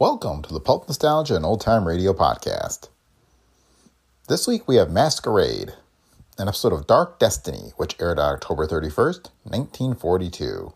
Welcome 0.00 0.42
to 0.42 0.54
the 0.54 0.60
Pulp 0.60 0.86
Nostalgia 0.86 1.34
and 1.34 1.44
Old 1.44 1.60
Time 1.60 1.84
Radio 1.84 2.12
podcast. 2.12 2.88
This 4.28 4.46
week 4.46 4.68
we 4.68 4.76
have 4.76 4.92
Masquerade, 4.92 5.72
an 6.38 6.46
episode 6.46 6.72
of 6.72 6.86
Dark 6.86 7.18
Destiny, 7.18 7.72
which 7.78 7.96
aired 8.00 8.20
on 8.20 8.34
October 8.34 8.64
31st, 8.64 9.30
1942. 9.42 10.72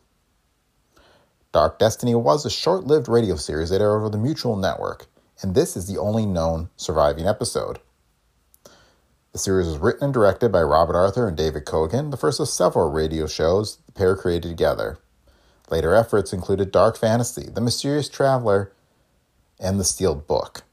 Dark 1.52 1.78
Destiny 1.78 2.16
was 2.16 2.44
a 2.44 2.50
short 2.50 2.82
lived 2.82 3.06
radio 3.08 3.36
series 3.36 3.70
that 3.70 3.80
aired 3.80 3.94
over 3.94 4.08
the 4.08 4.18
Mutual 4.18 4.56
Network, 4.56 5.06
and 5.40 5.54
this 5.54 5.76
is 5.76 5.86
the 5.86 6.00
only 6.00 6.26
known 6.26 6.70
surviving 6.76 7.28
episode. 7.28 7.78
The 9.30 9.38
series 9.38 9.68
was 9.68 9.78
written 9.78 10.06
and 10.06 10.12
directed 10.12 10.50
by 10.50 10.62
Robert 10.62 10.96
Arthur 10.96 11.28
and 11.28 11.36
David 11.36 11.64
Kogan, 11.64 12.10
the 12.10 12.16
first 12.16 12.40
of 12.40 12.48
several 12.48 12.90
radio 12.90 13.28
shows 13.28 13.78
the 13.86 13.92
pair 13.92 14.16
created 14.16 14.48
together. 14.48 14.98
Later 15.70 15.94
efforts 15.94 16.32
included 16.32 16.72
Dark 16.72 16.98
Fantasy, 16.98 17.48
The 17.48 17.60
Mysterious 17.60 18.08
Traveler, 18.08 18.72
and 19.62 19.80
The 19.80 19.84
Sealed 19.84 20.26
Book. 20.26 20.64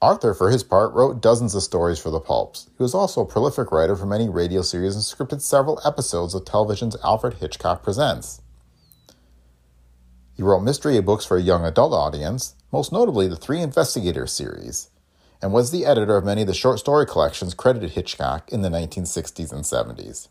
Arthur, 0.00 0.34
for 0.34 0.50
his 0.50 0.62
part, 0.62 0.92
wrote 0.92 1.22
dozens 1.22 1.54
of 1.54 1.62
stories 1.62 1.98
for 1.98 2.10
the 2.10 2.20
pulps. 2.20 2.70
He 2.76 2.82
was 2.82 2.94
also 2.94 3.22
a 3.22 3.26
prolific 3.26 3.72
writer 3.72 3.96
for 3.96 4.06
many 4.06 4.28
radio 4.28 4.62
series 4.62 4.94
and 4.94 5.02
scripted 5.02 5.40
several 5.40 5.80
episodes 5.84 6.34
of 6.34 6.44
television's 6.44 6.96
Alfred 7.02 7.34
Hitchcock 7.34 7.82
Presents. 7.82 8.42
He 10.36 10.42
wrote 10.42 10.60
mystery 10.60 11.00
books 11.00 11.24
for 11.24 11.36
a 11.36 11.42
young 11.42 11.64
adult 11.64 11.92
audience, 11.92 12.54
most 12.70 12.92
notably 12.92 13.28
the 13.28 13.36
Three 13.36 13.60
Investigators 13.60 14.32
series, 14.32 14.90
and 15.40 15.52
was 15.52 15.70
the 15.70 15.86
editor 15.86 16.16
of 16.16 16.24
many 16.24 16.42
of 16.42 16.48
the 16.48 16.54
short 16.54 16.78
story 16.78 17.06
collections 17.06 17.54
credited 17.54 17.92
Hitchcock 17.92 18.52
in 18.52 18.62
the 18.62 18.68
1960s 18.68 19.52
and 19.52 19.62
70s. 19.62 20.28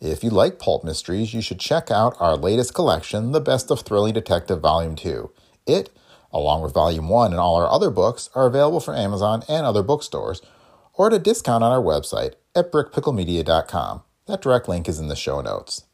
If 0.00 0.22
you 0.22 0.28
like 0.28 0.58
pulp 0.58 0.84
mysteries, 0.84 1.32
you 1.32 1.40
should 1.40 1.58
check 1.58 1.90
out 1.90 2.16
our 2.20 2.36
latest 2.36 2.74
collection, 2.74 3.32
The 3.32 3.40
Best 3.40 3.70
of 3.70 3.80
Thrilling 3.80 4.12
Detective 4.12 4.60
Volume 4.60 4.94
2. 4.94 5.30
It, 5.66 5.90
along 6.30 6.60
with 6.62 6.74
Volume 6.74 7.08
1 7.08 7.32
and 7.32 7.40
all 7.40 7.56
our 7.56 7.70
other 7.70 7.90
books, 7.90 8.28
are 8.34 8.46
available 8.46 8.80
from 8.80 8.96
Amazon 8.96 9.42
and 9.48 9.64
other 9.64 9.82
bookstores, 9.82 10.42
or 10.92 11.06
at 11.06 11.14
a 11.14 11.18
discount 11.18 11.64
on 11.64 11.72
our 11.72 11.82
website 11.82 12.34
at 12.54 12.70
brickpicklemedia.com. 12.70 14.02
That 14.26 14.42
direct 14.42 14.68
link 14.68 14.86
is 14.86 14.98
in 15.00 15.08
the 15.08 15.16
show 15.16 15.40
notes. 15.40 15.84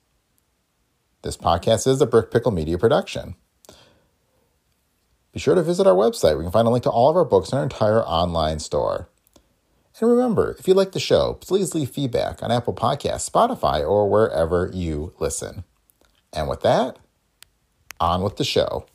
This 1.23 1.36
podcast 1.36 1.86
is 1.86 2.00
a 2.00 2.06
Brick 2.06 2.33
Pickle 2.33 2.50
Media 2.50 2.78
production. 2.78 3.36
Be 5.33 5.39
sure 5.39 5.55
to 5.55 5.62
visit 5.62 5.86
our 5.86 5.95
website 5.95 6.36
We 6.36 6.42
can 6.42 6.53
find 6.53 6.67
a 6.67 6.70
link 6.70 6.83
to 6.83 6.91
all 6.91 7.08
of 7.08 7.17
our 7.17 7.25
books 7.25 7.50
and 7.50 7.58
our 7.58 7.62
entire 7.62 8.03
online 8.03 8.58
store. 8.58 9.08
And 10.01 10.11
remember, 10.11 10.57
if 10.59 10.67
you 10.67 10.75
like 10.75 10.93
the 10.93 11.01
show, 11.01 11.35
please 11.35 11.75
leave 11.75 11.91
feedback 11.91 12.43
on 12.43 12.51
Apple 12.51 12.75
Podcasts, 12.75 13.31
Spotify, 13.31 13.87
or 13.87 14.09
wherever 14.09 14.71
you 14.73 15.12
listen. 15.19 15.65
And 16.33 16.48
with 16.48 16.62
that, 16.62 16.98
on 18.01 18.23
with 18.23 18.37
the 18.37 18.45
show. 18.45 18.87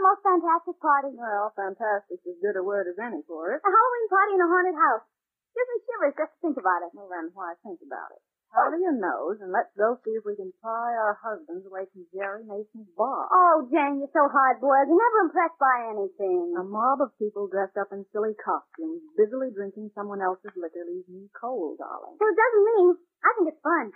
The 0.00 0.08
most 0.08 0.24
fantastic 0.24 0.80
party? 0.80 1.12
Well, 1.12 1.52
fantastic's 1.52 2.24
as 2.24 2.40
good 2.40 2.56
a 2.56 2.64
word 2.64 2.88
as 2.88 2.96
any 2.96 3.20
for 3.28 3.52
it. 3.52 3.60
A 3.60 3.68
Halloween 3.68 4.08
party 4.08 4.32
in 4.32 4.40
a 4.40 4.48
haunted 4.48 4.78
house. 4.80 5.04
Gives 5.52 5.68
me 5.68 5.78
shivers 5.84 6.16
just 6.16 6.32
to 6.32 6.38
think 6.40 6.56
about 6.56 6.80
it. 6.88 6.90
Well, 6.96 7.12
then 7.12 7.28
why 7.36 7.52
think 7.60 7.84
about 7.84 8.16
it? 8.16 8.22
Oh. 8.50 8.64
Powder 8.64 8.80
your 8.80 8.96
nose 8.96 9.38
and 9.44 9.52
let's 9.52 9.70
go 9.76 10.00
see 10.02 10.16
if 10.16 10.24
we 10.24 10.34
can 10.34 10.50
pry 10.58 10.96
our 10.96 11.20
husbands 11.20 11.68
away 11.68 11.84
from 11.92 12.08
Jerry 12.10 12.42
Mason's 12.48 12.88
bar. 12.96 13.28
Oh, 13.28 13.68
Jane, 13.68 14.00
you're 14.00 14.10
so 14.10 14.26
hard-boiled. 14.26 14.88
You're 14.88 15.04
never 15.04 15.20
impressed 15.28 15.60
by 15.60 15.76
anything. 15.92 16.56
A 16.56 16.64
mob 16.64 17.04
of 17.04 17.14
people 17.20 17.46
dressed 17.46 17.76
up 17.76 17.92
in 17.92 18.08
silly 18.10 18.34
costumes, 18.40 19.04
busily 19.20 19.52
drinking 19.52 19.92
someone 19.94 20.24
else's 20.24 20.56
liquor 20.56 20.82
leaves 20.82 21.06
me 21.12 21.28
cold, 21.36 21.78
darling. 21.78 22.16
Well, 22.16 22.32
it 22.32 22.40
doesn't 22.40 22.66
mean. 22.74 22.88
I 23.22 23.30
think 23.36 23.46
it's 23.52 23.62
fun. 23.62 23.92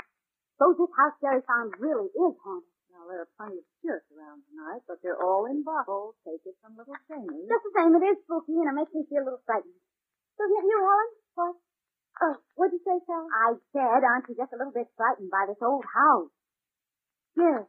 Suppose 0.55 0.77
this 0.79 0.95
house 0.95 1.17
Jerry 1.19 1.43
found 1.49 1.75
really 1.83 2.13
is 2.13 2.35
haunted. 2.45 2.74
Now, 2.95 3.11
there 3.11 3.27
are 3.27 3.33
plenty 3.35 3.59
of 3.59 3.67
spirits 3.83 4.07
around 4.15 4.47
tonight, 4.47 4.87
but 4.87 5.03
they're 5.03 5.19
all 5.19 5.51
in 5.51 5.67
bottles. 5.67 6.15
Take 6.23 6.47
it 6.47 6.55
from 6.63 6.79
little 6.79 6.95
Jamie. 7.11 7.43
Just 7.51 7.67
the 7.67 7.75
same, 7.75 7.91
it 7.99 8.07
is 8.07 8.23
spooky, 8.23 8.55
and 8.55 8.71
it 8.71 8.79
makes 8.79 8.95
me 8.95 9.03
feel 9.11 9.27
a 9.27 9.35
little 9.35 9.43
frightened. 9.43 9.83
So, 10.39 10.47
you, 10.47 10.63
you 10.63 10.79
Helen? 10.79 11.11
What? 11.35 11.55
Oh, 12.23 12.37
what'd 12.55 12.71
you 12.71 12.83
say, 12.87 12.95
Sally? 13.03 13.27
I 13.27 13.59
said, 13.75 14.01
aren't 14.07 14.31
you 14.31 14.39
just 14.39 14.55
a 14.55 14.59
little 14.63 14.71
bit 14.71 14.87
frightened 14.95 15.27
by 15.35 15.51
this 15.51 15.59
old 15.59 15.83
house? 15.83 16.31
Yes. 17.35 17.67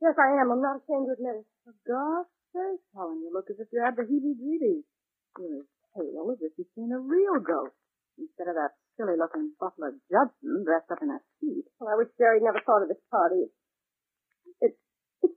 Yes, 0.00 0.16
I 0.16 0.40
am. 0.40 0.48
I'm 0.48 0.64
not 0.64 0.80
ashamed 0.80 1.12
to 1.12 1.14
admit 1.14 1.44
it. 1.44 1.46
For 1.68 1.76
God's 1.84 2.32
sake, 2.56 2.80
Helen, 2.96 3.20
you 3.20 3.28
look 3.28 3.52
as 3.52 3.60
if 3.60 3.68
you 3.68 3.84
had 3.84 4.00
the 4.00 4.08
heebie-jeebies. 4.08 4.88
You're 5.36 5.60
as 5.60 5.70
pale 5.92 6.32
as 6.32 6.40
if 6.40 6.56
you'd 6.56 6.72
seen 6.72 6.90
a 6.90 6.98
real 6.98 7.36
ghost, 7.44 7.76
instead 8.16 8.48
of 8.48 8.56
that 8.56 8.72
silly-looking 8.96 9.52
Butler 9.60 9.92
Judson 10.08 10.64
dressed 10.64 10.88
up 10.88 11.04
in 11.04 11.12
a 11.12 11.20
suit. 11.38 11.68
Well, 11.76 11.92
I 11.92 12.00
wish 12.00 12.08
Jerry 12.16 12.40
never 12.40 12.64
thought 12.64 12.82
of 12.82 12.88
this 12.88 13.04
party. 13.12 13.46
It's 13.46 13.61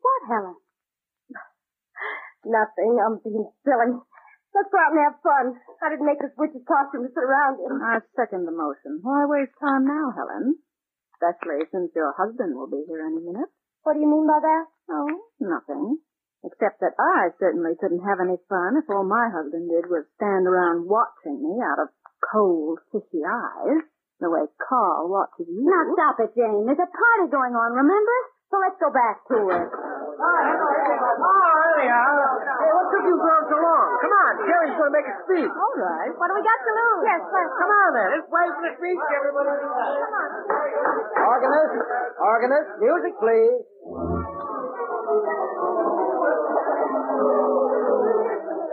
what, 0.05 0.21
Helen? 0.29 0.57
Nothing. 2.45 3.01
I'm 3.01 3.17
being 3.25 3.49
silly. 3.65 3.97
Let's 4.55 4.71
go 4.71 4.79
out 4.79 4.95
and 4.95 5.03
have 5.03 5.19
fun. 5.19 5.45
I 5.83 5.91
didn't 5.91 6.07
make 6.07 6.21
this 6.21 6.31
witch's 6.39 6.63
costume 6.63 7.03
to 7.03 7.11
sit 7.11 7.25
around 7.25 7.59
in. 7.59 7.75
I 7.81 7.99
second 8.15 8.45
the 8.47 8.55
motion. 8.55 9.03
Why 9.03 9.27
waste 9.27 9.57
time 9.59 9.83
now, 9.83 10.15
Helen? 10.15 10.55
Especially 11.17 11.67
since 11.75 11.91
your 11.91 12.15
husband 12.15 12.55
will 12.55 12.71
be 12.71 12.85
here 12.87 13.03
any 13.03 13.19
minute. 13.19 13.51
What 13.83 13.97
do 13.97 13.99
you 13.99 14.07
mean 14.07 14.23
by 14.23 14.39
that? 14.39 14.65
Oh, 14.89 15.11
nothing. 15.43 15.99
Except 16.45 16.79
that 16.79 16.95
I 16.95 17.35
certainly 17.41 17.75
couldn't 17.75 18.05
have 18.05 18.21
any 18.21 18.37
fun 18.47 18.77
if 18.77 18.87
all 18.87 19.03
my 19.03 19.27
husband 19.33 19.67
did 19.67 19.89
was 19.89 20.05
stand 20.15 20.47
around 20.47 20.87
watching 20.87 21.41
me 21.41 21.59
out 21.59 21.81
of 21.81 21.89
cold, 22.21 22.79
fishy 22.93 23.25
eyes, 23.25 23.83
the 24.21 24.29
way 24.29 24.47
Carl 24.55 25.09
watches 25.09 25.51
you. 25.51 25.67
Now 25.67 25.83
stop 25.99 26.21
it, 26.23 26.31
Jane. 26.37 26.63
There's 26.63 26.79
a 26.79 26.87
party 26.87 27.27
going 27.27 27.57
on, 27.57 27.75
remember? 27.75 28.17
So 28.53 28.61
let's 28.61 28.79
go 28.79 28.93
back 28.93 29.25
to 29.27 29.37
it. 29.51 29.67
Oh, 30.15 31.75
anyhow. 31.75 32.15
Hey, 32.39 32.71
what 32.71 32.87
took 32.87 33.03
you 33.03 33.17
girls 33.19 33.45
so 33.51 33.57
long? 33.59 33.87
Come 33.99 34.13
on, 34.15 34.31
Jerry's 34.47 34.75
going 34.79 34.91
to 34.91 34.95
make 34.95 35.07
a 35.11 35.15
speech. 35.27 35.51
All 35.51 35.75
right. 35.75 36.11
What 36.15 36.27
do 36.31 36.33
we 36.39 36.43
got 36.43 36.59
to 36.63 36.71
lose? 36.71 37.01
Yes, 37.03 37.21
let's 37.35 37.51
Come 37.59 37.71
on, 37.71 37.89
then. 37.95 38.07
Let's 38.15 38.29
wait 38.31 38.51
for 38.55 38.63
the 38.63 38.73
speech, 38.79 39.01
everybody. 39.11 39.51
Come 39.59 39.75
on. 39.75 40.29
Organist, 41.19 41.73
organist, 42.19 42.69
music, 42.79 43.13
please. 43.19 43.59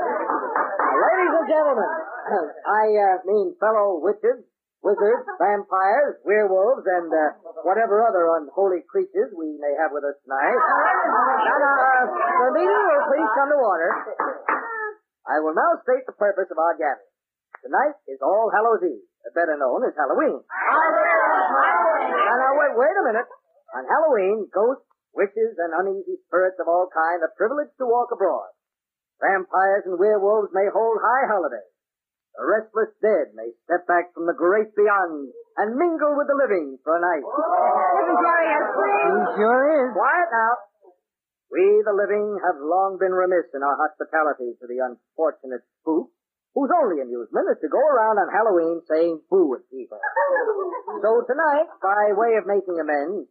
Ladies 0.02 1.32
and 1.38 1.46
gentlemen, 1.48 1.90
I 2.66 2.84
uh, 2.90 3.16
mean 3.26 3.54
fellow 3.58 3.98
witches, 4.02 4.42
wizards, 4.82 5.24
vampires, 5.38 6.18
werewolves, 6.26 6.82
and 6.86 7.06
uh, 7.06 7.38
whatever 7.62 8.02
other 8.02 8.26
unholy 8.42 8.82
creatures 8.90 9.30
we 9.38 9.54
may 9.62 9.72
have 9.78 9.94
with 9.94 10.02
us 10.02 10.18
tonight. 10.26 10.58
Now, 10.58 11.30
uh, 11.62 12.06
the 12.10 12.54
meeting 12.58 12.82
will 12.90 13.06
please 13.06 13.30
come 13.38 13.48
to 13.54 13.58
order. 13.62 13.90
I 15.22 15.38
will 15.38 15.54
now 15.54 15.78
state 15.86 16.02
the 16.04 16.18
purpose 16.18 16.50
of 16.50 16.58
our 16.58 16.74
gathering. 16.74 17.14
Tonight 17.62 17.94
is 18.10 18.18
All 18.26 18.50
Hallows 18.50 18.82
Eve, 18.82 19.06
better 19.38 19.54
known 19.54 19.86
as 19.86 19.94
Halloween. 19.94 20.42
Now, 20.42 22.34
now, 22.42 22.52
wait, 22.58 22.74
wait 22.74 22.96
a 22.98 23.04
minute. 23.06 23.30
On 23.78 23.86
Halloween, 23.86 24.50
ghosts, 24.50 24.82
witches, 25.14 25.54
and 25.62 25.70
uneasy 25.78 26.18
spirits 26.26 26.58
of 26.58 26.66
all 26.66 26.90
kinds 26.90 27.22
are 27.22 27.30
privileged 27.38 27.78
to 27.78 27.86
walk 27.86 28.10
abroad. 28.10 28.50
Vampires 29.22 29.86
and 29.86 29.94
werewolves 29.94 30.50
may 30.50 30.66
hold 30.74 30.98
high 30.98 31.30
holidays. 31.30 31.70
The 32.32 32.44
restless 32.48 32.92
dead 33.04 33.36
may 33.36 33.52
step 33.68 33.84
back 33.84 34.16
from 34.16 34.24
the 34.24 34.32
great 34.32 34.72
beyond 34.72 35.32
and 35.60 35.76
mingle 35.76 36.16
with 36.16 36.28
the 36.32 36.38
living 36.38 36.80
for 36.80 36.96
a 36.96 37.00
night. 37.00 37.20
Isn't 37.20 38.20
Jerry 38.24 38.48
a 38.48 38.60
He 38.64 39.20
sure 39.36 39.62
is. 39.68 39.92
Quiet 39.92 40.30
now. 40.32 40.52
We, 41.52 41.84
the 41.84 41.92
living, 41.92 42.40
have 42.40 42.56
long 42.56 42.96
been 42.96 43.12
remiss 43.12 43.52
in 43.52 43.60
our 43.60 43.76
hospitality 43.76 44.56
to 44.56 44.64
the 44.64 44.80
unfortunate 44.80 45.60
spook, 45.84 46.08
whose 46.56 46.72
only 46.72 47.04
amusement 47.04 47.52
is 47.52 47.60
to 47.60 47.68
go 47.68 47.76
around 47.76 48.16
on 48.16 48.32
Halloween 48.32 48.80
saying 48.88 49.20
boo 49.28 49.52
at 49.60 49.68
people. 49.68 50.00
so 51.04 51.10
tonight, 51.28 51.68
by 51.84 52.16
way 52.16 52.40
of 52.40 52.48
making 52.48 52.80
amends, 52.80 53.28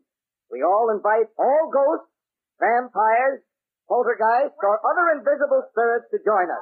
we 0.53 0.61
all 0.61 0.93
invite 0.93 1.33
all 1.41 1.73
ghosts, 1.73 2.13
vampires, 2.61 3.41
poltergeists, 3.89 4.61
or 4.61 4.77
other 4.85 5.17
invisible 5.17 5.65
spirits 5.73 6.05
to 6.13 6.21
join 6.21 6.45
us. 6.45 6.61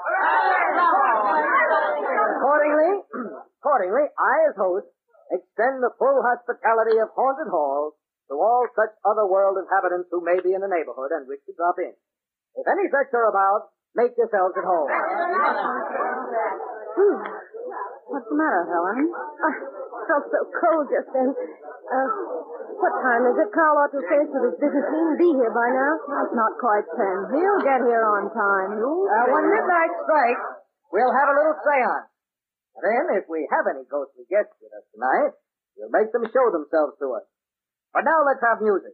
Accordingly, 3.79 4.11
I, 4.11 4.35
as 4.51 4.59
host, 4.59 4.91
extend 5.31 5.79
the 5.79 5.95
full 5.95 6.19
hospitality 6.19 6.99
of 6.99 7.15
Haunted 7.15 7.47
Hall 7.47 7.95
to 8.27 8.35
all 8.35 8.67
such 8.75 8.91
other 9.07 9.23
world 9.23 9.55
inhabitants 9.55 10.11
who 10.11 10.19
may 10.19 10.35
be 10.43 10.51
in 10.51 10.59
the 10.59 10.67
neighborhood 10.67 11.15
and 11.15 11.23
wish 11.31 11.39
to 11.47 11.55
drop 11.55 11.79
in. 11.79 11.95
If 12.59 12.67
any 12.67 12.91
such 12.91 13.07
are 13.15 13.31
about, 13.31 13.71
make 13.95 14.11
yourselves 14.19 14.51
at 14.59 14.67
home. 14.67 14.91
What's 18.11 18.27
the 18.27 18.35
matter, 18.35 18.67
Helen? 18.67 19.15
I 19.15 19.51
felt 20.11 20.27
so 20.27 20.39
cold 20.59 20.91
just 20.91 21.07
then. 21.15 21.31
Uh, 21.31 22.07
what 22.83 22.93
time 22.99 23.31
is 23.31 23.39
it? 23.39 23.47
Carl 23.55 23.79
ought 23.79 23.95
to 23.95 24.03
have 24.03 24.11
finished 24.11 24.33
with 24.35 24.43
his 24.43 24.57
business 24.59 24.87
meeting 24.91 25.15
be 25.23 25.29
here 25.39 25.55
by 25.55 25.71
now. 25.71 25.93
It's 26.27 26.35
not 26.35 26.51
quite 26.59 26.83
ten. 26.99 27.31
He'll 27.31 27.63
get 27.63 27.79
here 27.87 28.03
on 28.11 28.27
time. 28.27 28.75
You'll 28.75 29.07
Uh, 29.07 29.31
when 29.31 29.47
midnight 29.47 29.93
strikes, 30.03 30.67
we'll 30.91 31.15
have 31.15 31.31
a 31.31 31.35
little 31.39 31.55
seance. 31.63 32.11
And 32.77 32.83
then, 32.85 33.05
if 33.17 33.25
we 33.25 33.47
have 33.49 33.65
any 33.71 33.83
ghostly 33.89 34.25
guests 34.29 34.55
with 34.61 34.71
us 34.75 34.85
tonight, 34.93 35.33
we'll 35.75 35.93
make 35.93 36.11
them 36.11 36.27
show 36.29 36.47
themselves 36.53 36.99
to 37.01 37.17
us. 37.17 37.25
But 37.93 38.05
now 38.05 38.21
let's 38.25 38.43
have 38.45 38.61
music. 38.61 38.93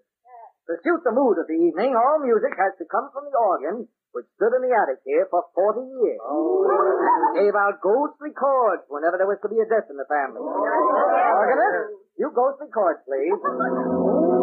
To 0.66 0.74
suit 0.82 1.06
the 1.06 1.14
mood 1.14 1.38
of 1.38 1.46
the 1.46 1.60
evening, 1.62 1.94
all 1.94 2.18
music 2.26 2.58
has 2.58 2.74
to 2.82 2.90
come 2.90 3.14
from 3.14 3.30
the 3.30 3.38
organ, 3.38 3.86
which 4.18 4.26
stood 4.34 4.50
in 4.58 4.66
the 4.66 4.74
attic 4.74 4.98
here 5.06 5.28
for 5.30 5.46
40 5.54 5.86
years. 5.86 6.18
And 6.18 7.38
gave 7.38 7.54
out 7.54 7.78
ghostly 7.86 8.34
chords 8.34 8.82
whenever 8.90 9.22
there 9.22 9.30
was 9.30 9.38
to 9.46 9.50
be 9.52 9.62
a 9.62 9.68
death 9.70 9.86
in 9.94 9.98
the 10.00 10.10
family. 10.10 10.42
Oh. 10.42 10.50
Organist, 10.50 12.02
you 12.18 12.34
ghostly 12.34 12.74
chords, 12.74 13.06
please. 13.06 14.35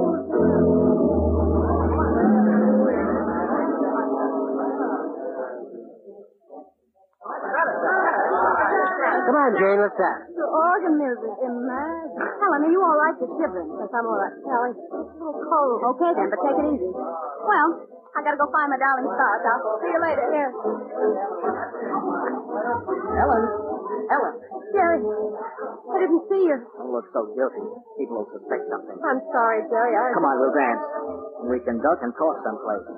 On, 9.43 9.51
Jane, 9.59 9.81
have 9.83 9.91
it. 9.91 10.19
The 10.39 10.47
organ 10.47 10.95
music. 10.99 11.33
Imagine. 11.43 12.27
Helen, 12.39 12.61
are 12.63 12.73
you 12.73 12.81
all 12.83 12.99
right? 12.99 13.17
You're 13.19 13.35
shivering. 13.43 13.69
Yes, 13.75 13.91
I'm 13.91 14.07
all 14.07 14.19
right. 14.19 14.35
Sally, 14.43 14.71
it's 14.79 14.93
a 14.93 14.99
little 15.19 15.43
cold. 15.43 15.79
Okay, 15.97 16.11
then, 16.15 16.29
but 16.31 16.39
take 16.47 16.59
it 16.63 16.67
easy. 16.79 16.91
Well, 16.93 17.69
I 18.13 18.19
gotta 18.23 18.39
go 18.39 18.47
find 18.53 18.69
my 18.71 18.79
darling 18.79 19.09
stars. 19.09 19.43
I'll 19.43 19.81
see 19.83 19.91
you 19.91 20.01
later. 20.05 20.25
Here. 20.31 20.51
Helen, 23.19 23.45
Helen. 24.13 24.35
Jerry, 24.73 25.01
I 25.05 25.97
didn't 26.01 26.25
see 26.33 26.43
you. 26.49 26.57
Don't 26.81 26.93
look 26.97 27.05
so 27.13 27.29
guilty. 27.37 27.61
People 28.01 28.25
will 28.25 28.31
suspect 28.33 28.65
something. 28.73 28.97
I'm 29.05 29.21
sorry, 29.33 29.61
Jerry. 29.69 29.93
I... 29.93 30.17
Come 30.17 30.25
on, 30.25 30.37
we'll 30.41 30.57
dance. 30.57 30.81
We 31.45 31.61
can 31.61 31.77
duck 31.81 32.01
and 32.01 32.13
talk 32.17 32.41
someplace. 32.41 32.89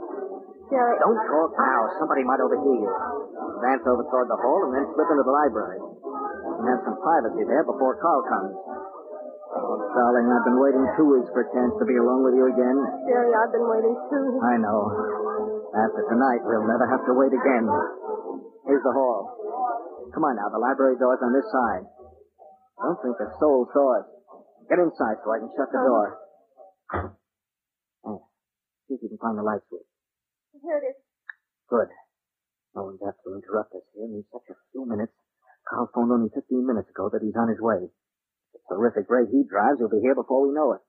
Jerry. 0.70 0.96
Don't 1.02 1.18
talk 1.18 1.50
now. 1.58 1.80
Somebody 1.98 2.22
might 2.22 2.38
overhear 2.40 2.78
you. 2.78 2.90
Dance 3.62 3.82
over 3.86 4.06
toward 4.06 4.28
the 4.30 4.38
hall 4.38 4.70
and 4.70 4.72
then 4.74 4.84
slip 4.94 5.08
into 5.10 5.24
the 5.26 5.34
library. 5.34 5.78
And 6.54 6.64
have 6.70 6.82
some 6.86 6.98
privacy 7.02 7.42
there 7.50 7.64
before 7.66 7.98
Carl 7.98 8.22
comes. 8.30 8.54
Oh, 9.54 9.78
darling, 9.94 10.26
I've 10.30 10.46
been 10.46 10.58
waiting 10.58 10.82
two 10.98 11.06
weeks 11.14 11.30
for 11.30 11.46
a 11.46 11.48
chance 11.54 11.74
to 11.78 11.86
be 11.86 11.94
alone 11.94 12.26
with 12.26 12.34
you 12.34 12.50
again. 12.50 12.78
Jerry, 13.06 13.30
I've 13.30 13.54
been 13.54 13.66
waiting 13.70 13.94
too. 14.10 14.26
I 14.42 14.58
know. 14.58 14.80
After 15.74 16.02
tonight, 16.10 16.42
we'll 16.42 16.66
never 16.66 16.86
have 16.90 17.06
to 17.06 17.14
wait 17.14 17.30
again. 17.34 17.66
Here's 18.66 18.82
the 18.82 18.94
hall. 18.94 19.30
Come 20.14 20.26
on 20.26 20.34
now, 20.38 20.50
the 20.50 20.58
library 20.62 20.98
door's 20.98 21.22
on 21.22 21.34
this 21.34 21.46
side. 21.50 21.84
I 22.78 22.82
Don't 22.90 22.98
think 23.02 23.16
a 23.22 23.30
soul 23.38 23.66
saw 23.70 24.02
us. 24.02 24.06
Get 24.70 24.78
inside 24.78 25.22
so 25.22 25.30
I 25.30 25.38
can 25.38 25.50
shut 25.54 25.70
the 25.70 25.82
door. 25.82 26.06
Oh, 28.06 28.26
see 28.88 28.94
if 28.94 29.02
you 29.02 29.10
can 29.10 29.18
find 29.18 29.38
the 29.38 29.42
light 29.46 29.62
switch. 29.68 29.86
Here 30.62 30.78
it 30.82 30.86
is. 30.94 30.98
Good. 31.68 31.90
No 32.74 32.90
one's 32.90 33.02
apt 33.06 33.22
to 33.22 33.34
interrupt 33.38 33.74
us 33.74 33.86
here 33.94 34.06
in 34.10 34.24
such 34.32 34.46
a 34.50 34.56
few 34.72 34.86
minutes. 34.86 35.14
Carl 35.68 35.90
phoned 35.94 36.12
only 36.12 36.30
15 36.34 36.66
minutes 36.66 36.90
ago 36.90 37.08
that 37.12 37.22
he's 37.22 37.36
on 37.36 37.48
his 37.48 37.60
way. 37.60 37.88
The 38.52 38.60
terrific 38.68 39.08
rate 39.08 39.28
he 39.32 39.44
drives, 39.48 39.78
he'll 39.78 39.88
be 39.88 40.00
here 40.00 40.14
before 40.14 40.46
we 40.46 40.54
know 40.54 40.72
it. 40.72 40.82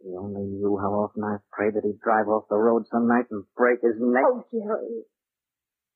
He 0.00 0.16
only 0.16 0.48
knew 0.48 0.78
how 0.80 0.96
often 0.96 1.24
I've 1.24 1.44
prayed 1.52 1.74
that 1.76 1.84
he'd 1.84 2.00
drive 2.00 2.26
off 2.28 2.48
the 2.48 2.56
road 2.56 2.88
some 2.90 3.06
night 3.06 3.28
and 3.30 3.44
break 3.56 3.82
his 3.82 4.00
neck. 4.00 4.24
Oh, 4.24 4.44
Jerry. 4.50 5.04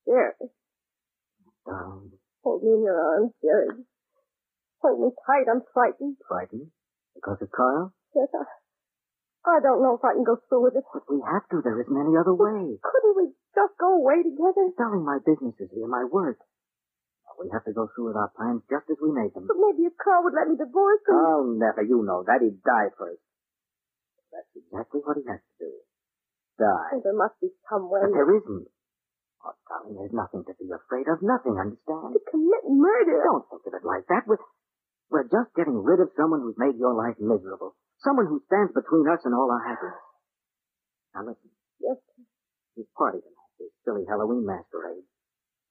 Jerry, 0.05 0.37
Darling, 1.65 2.13
hold 2.43 2.61
me 2.61 2.69
in 2.77 2.83
your 2.85 3.01
arms, 3.01 3.33
Jerry. 3.41 3.81
Hold 4.85 5.01
me 5.01 5.09
tight. 5.25 5.49
I'm 5.49 5.65
frightened. 5.73 6.17
frightened? 6.29 6.69
Because 7.15 7.41
of 7.41 7.49
Carl? 7.49 7.91
Yes, 8.13 8.29
I, 8.37 8.45
I 9.49 9.59
don't 9.65 9.81
know 9.81 9.97
if 9.97 10.05
I 10.05 10.13
can 10.13 10.23
go 10.23 10.37
through 10.47 10.69
with 10.69 10.75
it. 10.77 10.85
But 10.93 11.09
we 11.09 11.25
have 11.25 11.41
to. 11.49 11.61
There 11.65 11.81
isn't 11.81 11.97
any 11.97 12.13
other 12.13 12.37
way. 12.37 12.77
Couldn't 12.77 13.17
we 13.17 13.33
just 13.57 13.73
go 13.81 13.97
away 13.97 14.21
together? 14.21 14.69
Darling, 14.77 15.05
my 15.05 15.17
business 15.25 15.57
is 15.57 15.73
here, 15.73 15.87
my 15.89 16.05
work. 16.05 16.37
We 17.35 17.51
have 17.51 17.67
to 17.67 17.75
go 17.75 17.91
through 17.91 18.15
with 18.15 18.17
our 18.17 18.31
plans 18.31 18.63
just 18.71 18.87
as 18.87 18.95
we 19.03 19.11
made 19.11 19.35
them. 19.35 19.43
But 19.45 19.59
maybe 19.59 19.83
if 19.85 19.93
Carl 19.99 20.23
would 20.23 20.33
let 20.33 20.47
me 20.47 20.55
divorce 20.55 21.03
him. 21.03 21.19
Oh, 21.19 21.43
never. 21.51 21.83
You 21.83 21.99
know 22.01 22.23
that. 22.23 22.39
He'd 22.39 22.63
die 22.63 22.89
first. 22.95 23.19
That's 24.31 24.49
exactly 24.55 25.03
what 25.03 25.19
he 25.19 25.27
has 25.27 25.43
to 25.43 25.55
do. 25.59 25.71
Die. 26.63 26.89
Oh, 26.95 27.01
there 27.03 27.17
must 27.17 27.35
be 27.43 27.51
some 27.67 27.91
way. 27.91 28.07
But 28.07 28.15
there 28.15 28.31
isn't. 28.39 28.67
Oh, 29.45 29.55
darling, 29.67 29.99
there's 29.99 30.15
nothing 30.15 30.47
to 30.47 30.55
be 30.57 30.71
afraid 30.71 31.05
of. 31.11 31.19
Nothing, 31.21 31.59
understand? 31.59 32.15
To 32.15 32.21
commit 32.23 32.63
murder. 32.71 33.19
Don't 33.27 33.45
think 33.51 33.67
of 33.67 33.73
it 33.77 33.85
like 33.85 34.07
that. 34.09 34.25
We're, 34.25 34.41
we're 35.11 35.27
just 35.29 35.53
getting 35.53 35.75
rid 35.83 35.99
of 35.99 36.15
someone 36.15 36.39
who's 36.39 36.57
made 36.57 36.79
your 36.79 36.95
life 36.95 37.19
miserable. 37.19 37.75
Someone 38.01 38.25
who 38.25 38.41
stands 38.47 38.73
between 38.73 39.05
us 39.11 39.21
and 39.27 39.35
all 39.35 39.51
our 39.51 39.61
happiness. 39.61 40.01
Now 41.13 41.29
listen. 41.29 41.51
Yes. 41.83 41.99
Sir. 41.99 42.23
This 42.79 42.89
party 42.97 43.19
tonight, 43.21 43.53
this 43.59 43.71
silly 43.85 44.03
Halloween 44.07 44.43
masquerade. 44.47 45.05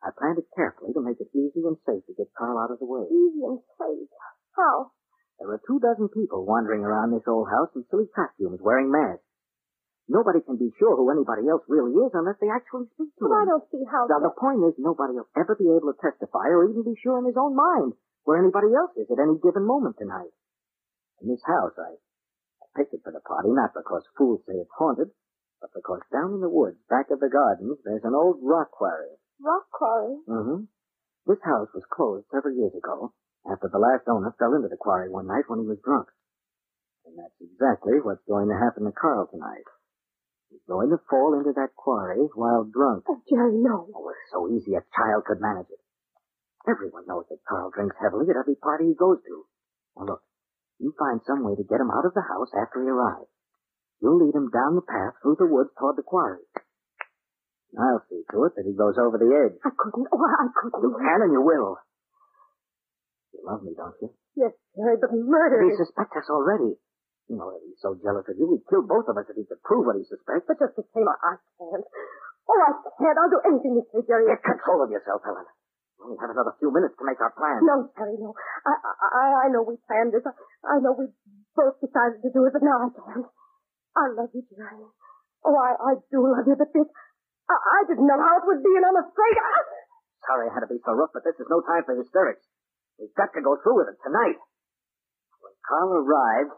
I 0.04 0.12
planned 0.12 0.36
it 0.36 0.52
carefully 0.52 0.92
to 0.92 1.00
make 1.00 1.16
it 1.16 1.32
easy 1.32 1.64
and 1.64 1.80
safe 1.88 2.04
to 2.04 2.12
get 2.12 2.36
Carl 2.36 2.60
out 2.60 2.70
of 2.70 2.78
the 2.78 2.84
way. 2.84 3.08
Easy 3.08 3.40
and 3.40 3.58
safe. 3.80 4.12
How? 4.52 4.92
There 5.40 5.48
are 5.48 5.64
two 5.66 5.80
dozen 5.80 6.12
people 6.12 6.44
wandering 6.44 6.84
around 6.84 7.10
this 7.10 7.26
old 7.26 7.48
house 7.48 7.72
in 7.74 7.88
silly 7.88 8.06
costumes 8.12 8.60
wearing 8.60 8.92
masks. 8.92 9.24
Nobody 10.04 10.44
can 10.44 10.60
be 10.60 10.68
sure 10.76 10.92
who 11.00 11.08
anybody 11.08 11.48
else 11.48 11.64
really 11.66 11.96
is 11.96 12.12
unless 12.12 12.36
they 12.36 12.52
actually 12.52 12.84
speak 12.92 13.16
to 13.16 13.24
But 13.24 13.32
I 13.32 13.44
don't 13.48 13.64
see 13.72 13.80
how. 13.88 14.04
Now, 14.04 14.20
the 14.20 14.36
point 14.36 14.60
is, 14.68 14.76
nobody 14.76 15.16
will 15.16 15.32
ever 15.32 15.56
be 15.56 15.72
able 15.72 15.96
to 15.96 15.96
testify 15.96 16.52
or 16.52 16.68
even 16.68 16.84
be 16.84 16.92
sure 17.00 17.16
in 17.18 17.24
his 17.24 17.40
own 17.40 17.56
mind 17.56 17.96
where 18.28 18.36
anybody 18.36 18.76
else 18.76 18.92
is 19.00 19.08
at 19.08 19.20
any 19.20 19.40
given 19.40 19.64
moment 19.64 19.96
tonight. 19.96 20.32
In 21.24 21.32
this 21.32 21.40
house, 21.48 21.72
I, 21.80 21.96
I 21.96 22.66
picked 22.76 22.92
it 22.92 23.00
for 23.00 23.12
the 23.16 23.24
party, 23.24 23.48
not 23.48 23.72
because 23.72 24.04
fools 24.12 24.44
say 24.44 24.60
it's 24.60 24.76
haunted, 24.76 25.08
but 25.60 25.72
because 25.72 26.04
down 26.12 26.36
in 26.36 26.40
the 26.44 26.52
woods, 26.52 26.76
back 26.92 27.08
of 27.08 27.20
the 27.20 27.32
gardens, 27.32 27.80
there's 27.84 28.04
an 28.04 28.12
old 28.12 28.44
rock 28.44 28.70
quarry. 28.76 29.16
Rock 29.44 29.68
quarry. 29.68 30.16
Mm-hmm. 30.24 30.64
This 31.28 31.42
house 31.44 31.68
was 31.76 31.84
closed 31.92 32.24
several 32.32 32.56
years 32.56 32.72
ago 32.72 33.12
after 33.44 33.68
the 33.68 33.76
last 33.78 34.08
owner 34.08 34.32
fell 34.40 34.56
into 34.56 34.72
the 34.72 34.80
quarry 34.80 35.12
one 35.12 35.28
night 35.28 35.44
when 35.52 35.60
he 35.60 35.68
was 35.68 35.84
drunk. 35.84 36.08
And 37.04 37.20
that's 37.20 37.36
exactly 37.36 38.00
what's 38.00 38.24
going 38.24 38.48
to 38.48 38.56
happen 38.56 38.88
to 38.88 38.92
Carl 38.96 39.28
tonight. 39.28 39.68
He's 40.48 40.64
going 40.64 40.88
to 40.96 41.04
fall 41.12 41.36
into 41.36 41.52
that 41.60 41.76
quarry 41.76 42.24
while 42.32 42.64
drunk. 42.64 43.04
Oh, 43.04 43.20
Jerry, 43.28 43.60
no. 43.60 43.92
Oh, 43.92 44.08
it's 44.08 44.32
so 44.32 44.48
easy 44.48 44.80
a 44.80 44.86
child 44.96 45.28
could 45.28 45.44
manage 45.44 45.68
it. 45.68 45.82
Everyone 46.64 47.04
knows 47.04 47.28
that 47.28 47.44
Carl 47.44 47.68
drinks 47.68 48.00
heavily 48.00 48.32
at 48.32 48.40
every 48.40 48.56
party 48.56 48.88
he 48.88 48.96
goes 48.96 49.20
to. 49.28 49.44
Now 49.96 50.16
look, 50.16 50.22
you 50.80 50.96
find 50.96 51.20
some 51.28 51.44
way 51.44 51.52
to 51.52 51.68
get 51.68 51.84
him 51.84 51.92
out 51.92 52.08
of 52.08 52.16
the 52.16 52.24
house 52.24 52.48
after 52.56 52.80
he 52.80 52.88
arrives. 52.88 53.28
You'll 54.00 54.24
lead 54.24 54.34
him 54.34 54.48
down 54.48 54.74
the 54.74 54.88
path 54.88 55.20
through 55.20 55.36
the 55.36 55.52
woods 55.52 55.70
toward 55.76 56.00
the 56.00 56.02
quarry. 56.02 56.40
I'll 57.74 58.02
see 58.06 58.22
to 58.22 58.38
it 58.46 58.54
that 58.54 58.66
he 58.66 58.74
goes 58.74 58.94
over 58.98 59.18
the 59.18 59.26
edge. 59.26 59.58
I 59.66 59.70
couldn't. 59.74 60.06
Oh, 60.14 60.22
I 60.22 60.46
couldn't. 60.54 60.78
You 60.82 60.94
can 60.94 61.18
and 61.26 61.32
you 61.34 61.42
will. 61.42 61.74
You 63.34 63.40
love 63.42 63.62
me, 63.66 63.74
don't 63.74 63.94
you? 63.98 64.14
Yes, 64.38 64.54
Jerry, 64.78 64.98
but 64.98 65.10
murder. 65.14 65.62
He 65.62 65.74
is- 65.74 65.78
suspects 65.82 66.14
us 66.18 66.30
already. 66.30 66.78
You 67.26 67.40
know 67.40 67.48
that 67.50 67.62
he's 67.64 67.80
so 67.80 67.96
jealous 68.04 68.28
of 68.28 68.36
you, 68.36 68.52
he'd 68.52 68.68
kill 68.68 68.84
both 68.84 69.08
of 69.08 69.16
us 69.16 69.24
if 69.32 69.36
he 69.36 69.48
could 69.48 69.62
prove 69.64 69.88
what 69.88 69.96
he 69.96 70.04
suspects. 70.04 70.44
But 70.44 70.60
just 70.60 70.76
the 70.76 70.84
same, 70.92 71.08
I, 71.08 71.40
can't. 71.56 71.84
Oh, 72.44 72.60
I 72.60 72.72
can't. 73.00 73.16
I'll 73.16 73.32
do 73.32 73.40
anything 73.48 73.80
you 73.80 73.84
say, 73.88 74.04
Jerry. 74.04 74.28
Get 74.28 74.44
control 74.44 74.84
of 74.84 74.92
yourself, 74.92 75.24
Helen. 75.24 75.48
We 75.96 76.04
only 76.12 76.18
have 76.20 76.28
another 76.36 76.52
few 76.60 76.68
minutes 76.68 76.92
to 77.00 77.04
make 77.08 77.16
our 77.24 77.32
plans. 77.32 77.64
No, 77.64 77.88
Jerry, 77.96 78.20
no. 78.20 78.36
I, 78.68 78.76
I, 78.76 79.48
I 79.48 79.56
know 79.56 79.64
we 79.64 79.80
planned 79.88 80.12
this. 80.12 80.20
I, 80.28 80.36
I 80.68 80.84
know 80.84 80.92
we 80.92 81.08
both 81.56 81.80
decided 81.80 82.20
to 82.20 82.28
do 82.28 82.44
it, 82.44 82.52
but 82.52 82.60
now 82.60 82.76
I 82.76 82.88
can't. 82.92 83.24
I 83.96 84.04
love 84.12 84.28
you, 84.36 84.44
Jerry. 84.52 84.84
Oh, 85.48 85.56
I, 85.56 85.80
I 85.80 85.92
do 86.12 86.28
love 86.28 86.44
you, 86.44 86.60
but 86.60 86.68
this, 86.76 86.88
I, 87.48 87.54
I 87.54 87.80
didn't 87.88 88.08
know 88.08 88.20
how 88.20 88.40
it 88.40 88.46
would 88.48 88.62
be, 88.64 88.72
and 88.76 88.84
I'm 88.84 89.00
afraid 89.04 89.36
I... 89.36 89.56
Sorry 90.24 90.48
I 90.48 90.54
had 90.54 90.64
to 90.64 90.72
be 90.72 90.80
so 90.80 90.96
rough, 90.96 91.12
but 91.12 91.24
this 91.24 91.36
is 91.36 91.46
no 91.52 91.60
time 91.60 91.84
for 91.84 91.96
hysterics. 91.96 92.44
We've 92.98 93.12
got 93.12 93.34
to 93.36 93.44
go 93.44 93.60
through 93.60 93.84
with 93.84 93.92
it 93.92 94.00
tonight. 94.00 94.40
When 95.42 95.52
Carl 95.68 95.92
arrived. 96.00 96.54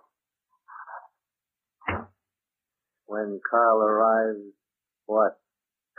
When 3.07 3.41
Carl 3.43 3.83
arrived, 3.83 4.55
what? 5.07 5.35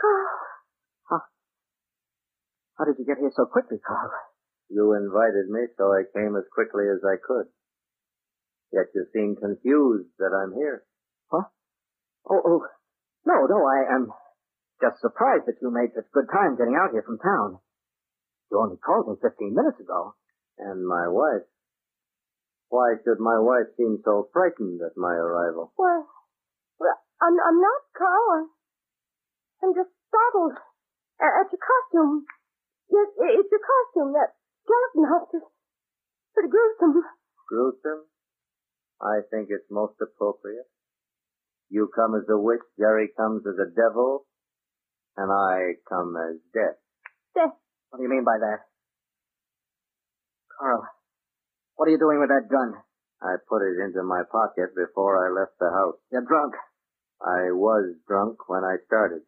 Carl, 1.08 1.24
How 2.78 2.84
did 2.84 2.96
you 2.98 3.04
get 3.04 3.18
here 3.18 3.32
so 3.34 3.44
quickly, 3.44 3.78
Carl? 3.84 4.10
You 4.70 4.92
invited 4.92 5.48
me, 5.48 5.68
so 5.76 5.92
I 5.92 6.04
came 6.16 6.36
as 6.36 6.44
quickly 6.52 6.84
as 6.88 7.00
I 7.04 7.16
could. 7.20 7.48
Yet 8.72 8.92
you 8.94 9.06
seem 9.12 9.36
confused 9.36 10.12
that 10.18 10.36
I'm 10.36 10.52
here. 10.52 10.84
Huh? 11.32 11.48
Oh, 12.28 12.42
oh. 12.44 12.62
No, 13.24 13.46
no, 13.48 13.64
I 13.64 13.94
am 13.96 14.12
just 14.80 15.00
surprised 15.00 15.46
that 15.46 15.58
you 15.60 15.70
made 15.70 15.90
such 15.94 16.06
good 16.12 16.28
time 16.30 16.56
getting 16.56 16.78
out 16.78 16.92
here 16.92 17.02
from 17.02 17.18
town. 17.18 17.58
You 18.50 18.60
only 18.62 18.78
called 18.78 19.08
me 19.08 19.14
15 19.20 19.54
minutes 19.54 19.80
ago. 19.80 20.14
And 20.58 20.86
my 20.86 21.06
wife? 21.06 21.46
Why 22.68 22.94
should 23.04 23.18
my 23.20 23.38
wife 23.38 23.70
seem 23.76 23.98
so 24.04 24.28
frightened 24.32 24.80
at 24.82 24.96
my 24.96 25.14
arrival? 25.14 25.72
well, 25.78 26.06
well 26.78 26.98
I'm, 27.22 27.34
I'm 27.38 27.60
not, 27.60 27.80
Carl. 27.96 28.48
I'm 29.62 29.74
just 29.74 29.90
startled 30.08 30.54
at, 31.20 31.32
at 31.42 31.48
your 31.50 31.62
costume. 31.62 32.26
Yes, 32.90 33.08
i- 33.20 33.36
it's 33.40 33.50
your 33.50 33.62
costume, 33.64 34.12
that 34.14 34.36
skeleton 34.64 35.04
hunt. 35.08 35.28
is 35.34 35.46
pretty 36.34 36.48
gruesome. 36.50 37.02
Gruesome? 37.48 38.04
I 39.00 39.20
think 39.30 39.48
it's 39.50 39.70
most 39.70 39.94
appropriate. 40.02 40.66
You 41.70 41.88
come 41.94 42.14
as 42.14 42.28
a 42.28 42.36
witch, 42.38 42.64
Jerry 42.78 43.08
comes 43.16 43.46
as 43.46 43.56
a 43.60 43.70
devil, 43.70 44.26
and 45.18 45.28
I 45.34 45.74
come 45.90 46.14
as 46.14 46.38
death. 46.54 46.78
Death. 47.34 47.54
What 47.90 47.98
do 47.98 48.02
you 48.06 48.10
mean 48.10 48.22
by 48.24 48.38
that? 48.38 48.70
Carl, 50.54 50.86
what 51.74 51.88
are 51.88 51.94
you 51.94 51.98
doing 51.98 52.22
with 52.22 52.30
that 52.30 52.46
gun? 52.46 52.78
I 53.18 53.34
put 53.50 53.66
it 53.66 53.82
into 53.82 54.06
my 54.06 54.22
pocket 54.30 54.78
before 54.78 55.18
I 55.18 55.34
left 55.34 55.58
the 55.58 55.70
house. 55.74 55.98
You're 56.14 56.26
drunk. 56.26 56.54
I 57.18 57.50
was 57.50 57.98
drunk 58.06 58.48
when 58.48 58.62
I 58.62 58.78
started. 58.86 59.26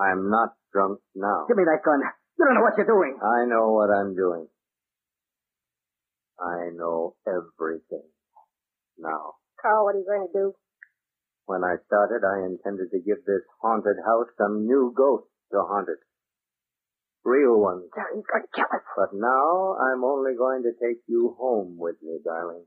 I'm 0.00 0.30
not 0.30 0.56
drunk 0.72 1.00
now. 1.14 1.44
Give 1.48 1.56
me 1.56 1.68
that 1.68 1.84
gun. 1.84 2.00
You 2.38 2.46
don't 2.48 2.56
know 2.56 2.64
what 2.64 2.72
you're 2.80 2.88
doing. 2.88 3.20
I 3.20 3.44
know 3.44 3.76
what 3.76 3.92
I'm 3.92 4.16
doing. 4.16 4.48
I 6.40 6.72
know 6.72 7.14
everything 7.28 8.08
now. 8.98 9.36
Carl, 9.60 9.84
what 9.84 9.94
are 9.94 9.98
you 9.98 10.06
going 10.08 10.26
to 10.26 10.32
do? 10.32 10.54
When 11.46 11.64
I 11.64 11.76
started, 11.86 12.22
I 12.24 12.46
intended 12.46 12.90
to 12.90 13.00
give 13.02 13.24
this 13.26 13.42
haunted 13.60 13.98
house 14.06 14.30
some 14.38 14.66
new 14.66 14.92
ghosts 14.96 15.30
to 15.50 15.58
haunt 15.62 15.88
it. 15.88 15.98
Real 17.24 17.58
ones. 17.58 17.86
Jerry's 17.94 18.24
going 18.26 18.42
to 18.42 18.54
kill 18.54 18.70
us. 18.70 18.86
But 18.96 19.14
now 19.14 19.76
I'm 19.78 20.02
only 20.04 20.34
going 20.36 20.62
to 20.62 20.74
take 20.78 21.02
you 21.06 21.36
home 21.38 21.76
with 21.78 21.96
me, 22.02 22.18
darling. 22.24 22.66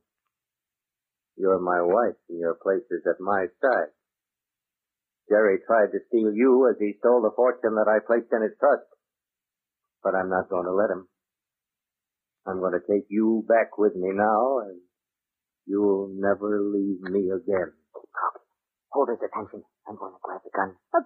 You're 1.38 1.60
my 1.60 1.82
wife, 1.82 2.16
and 2.30 2.40
your 2.40 2.56
place 2.56 2.86
is 2.92 3.04
at 3.08 3.20
my 3.20 3.48
side. 3.60 3.92
Jerry 5.30 5.60
tried 5.66 5.92
to 5.92 6.00
steal 6.08 6.32
you 6.32 6.70
as 6.70 6.78
he 6.80 6.96
stole 7.00 7.22
the 7.22 7.36
fortune 7.36 7.76
that 7.76 7.92
I 7.92 8.00
placed 8.06 8.32
in 8.32 8.44
his 8.44 8.56
trust. 8.60 8.88
But 10.04 10.16
I'm 10.16 10.30
not 10.30 10.50
going 10.50 10.66
to 10.66 10.72
let 10.72 10.92
him. 10.92 11.08
I'm 12.48 12.60
going 12.60 12.74
to 12.74 12.88
take 12.88 13.08
you 13.10 13.44
back 13.48 13.78
with 13.78 13.96
me 13.96 14.12
now, 14.14 14.60
and 14.60 14.80
you'll 15.66 16.12
never 16.14 16.62
leave 16.62 17.02
me 17.02 17.32
again. 17.32 17.74
Hold 18.96 19.12
his 19.12 19.20
attention. 19.20 19.60
I'm 19.92 20.00
going 20.00 20.16
to 20.16 20.22
grab 20.24 20.40
the 20.48 20.56
gun. 20.56 20.72
Uh, 20.96 21.04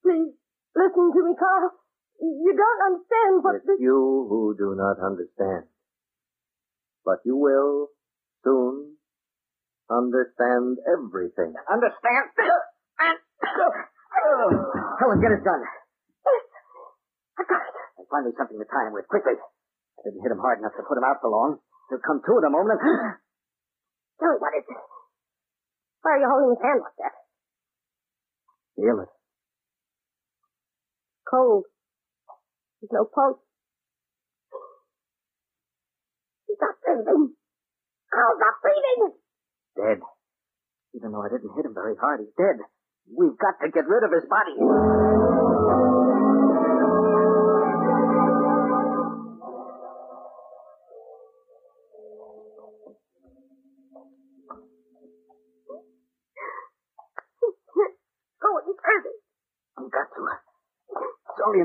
please, 0.00 0.32
listen 0.72 1.04
to 1.12 1.20
me, 1.20 1.36
Carl. 1.36 1.76
You 2.16 2.52
don't 2.56 2.80
understand 2.88 3.44
what 3.44 3.60
It's 3.60 3.68
this... 3.68 3.76
you 3.76 4.24
who 4.24 4.56
do 4.56 4.72
not 4.72 4.96
understand. 5.04 5.68
But 7.04 7.20
you 7.28 7.36
will 7.36 7.92
soon 8.40 8.96
understand 9.92 10.80
everything. 10.88 11.52
Understand? 11.68 12.24
Helen, 15.00 15.20
get 15.20 15.36
his 15.36 15.44
gun. 15.44 15.60
I 15.60 17.42
got 17.44 17.60
it. 17.68 17.74
And 18.00 18.08
find 18.08 18.24
me 18.24 18.32
something 18.32 18.56
to 18.56 18.64
tie 18.64 18.88
him 18.88 18.96
with, 18.96 19.04
quickly. 19.12 19.36
I 19.36 20.00
didn't 20.08 20.24
hit 20.24 20.32
him 20.32 20.40
hard 20.40 20.64
enough 20.64 20.72
to 20.76 20.84
put 20.88 20.96
him 20.96 21.04
out 21.04 21.20
for 21.20 21.28
long. 21.28 21.60
He'll 21.92 22.00
come 22.00 22.24
to 22.24 22.32
in 22.40 22.44
a 22.48 22.52
moment. 22.52 22.80
and- 24.24 24.40
what 24.40 24.56
is 24.56 24.64
it? 24.64 24.80
Why 26.02 26.16
are 26.16 26.20
you 26.20 26.28
holding 26.30 26.50
his 26.56 26.62
hand 26.64 26.80
like 26.80 26.96
that? 26.98 27.14
Feel 28.76 29.00
it. 29.04 29.12
Cold. 31.28 31.64
There's 32.80 32.92
no 32.92 33.04
pulse. 33.04 33.38
He's 36.48 36.56
not 36.60 36.74
breathing. 36.82 37.06
Oh, 37.06 37.28
Carl's 38.10 38.40
not 38.40 38.56
breathing. 38.62 39.12
Dead. 39.76 40.00
Even 40.96 41.12
though 41.12 41.22
I 41.22 41.28
didn't 41.28 41.54
hit 41.54 41.66
him 41.66 41.74
very 41.74 41.94
hard, 42.00 42.20
he's 42.20 42.34
dead. 42.36 42.58
We've 43.06 43.38
got 43.38 43.60
to 43.62 43.70
get 43.70 43.86
rid 43.86 44.02
of 44.02 44.10
his 44.10 44.24
body. 44.28 44.56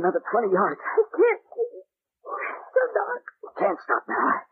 Another 0.05 0.21
20 0.21 0.53
yards. 0.53 0.77
I 0.77 1.01
can't 1.09 1.41
see. 1.49 1.81
So 2.21 2.81
dark. 2.93 3.23
Can't 3.57 3.79
stop 3.81 4.05
now. 4.05 4.45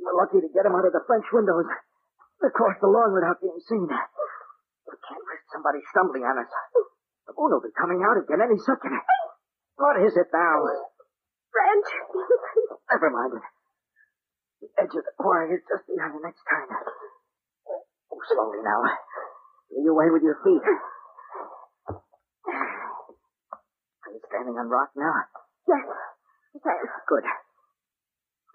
We're 0.00 0.16
lucky 0.16 0.40
to 0.40 0.48
get 0.56 0.64
him 0.64 0.72
out 0.72 0.88
of 0.88 0.96
the 0.96 1.04
French 1.04 1.28
windows. 1.28 1.68
Across 2.40 2.80
the 2.80 2.88
lawn 2.88 3.12
without 3.12 3.36
being 3.44 3.60
seen. 3.68 3.84
We 3.84 4.96
can't 5.04 5.26
risk 5.28 5.44
somebody 5.52 5.84
stumbling 5.92 6.24
on 6.24 6.40
us. 6.40 6.48
The 7.28 7.36
moon 7.36 7.52
will 7.52 7.60
be 7.60 7.76
coming 7.76 8.00
out 8.00 8.16
again 8.16 8.40
any 8.40 8.56
second. 8.64 8.96
What 9.76 10.00
is 10.00 10.16
it 10.16 10.32
now? 10.32 10.64
French. 11.52 11.88
Never 12.88 13.12
mind 13.12 13.36
it. 13.36 13.44
The 14.64 14.68
edge 14.80 14.94
of 14.96 15.04
the 15.04 15.14
quarry 15.20 15.52
is 15.52 15.64
just 15.68 15.84
behind 15.84 16.16
the 16.16 16.24
next 16.24 16.40
turn. 16.48 16.68
Oh, 16.72 18.20
slowly 18.32 18.64
now. 18.64 18.88
Feel 19.68 19.84
your 19.84 19.96
way 20.00 20.08
with 20.08 20.24
your 20.24 20.40
feet. 20.40 20.64
Are 24.10 24.18
you 24.18 24.22
standing 24.26 24.58
on 24.58 24.66
rock 24.66 24.90
now? 24.98 25.14
yes. 25.70 25.86
Okay. 26.58 26.78
Good. 27.06 27.22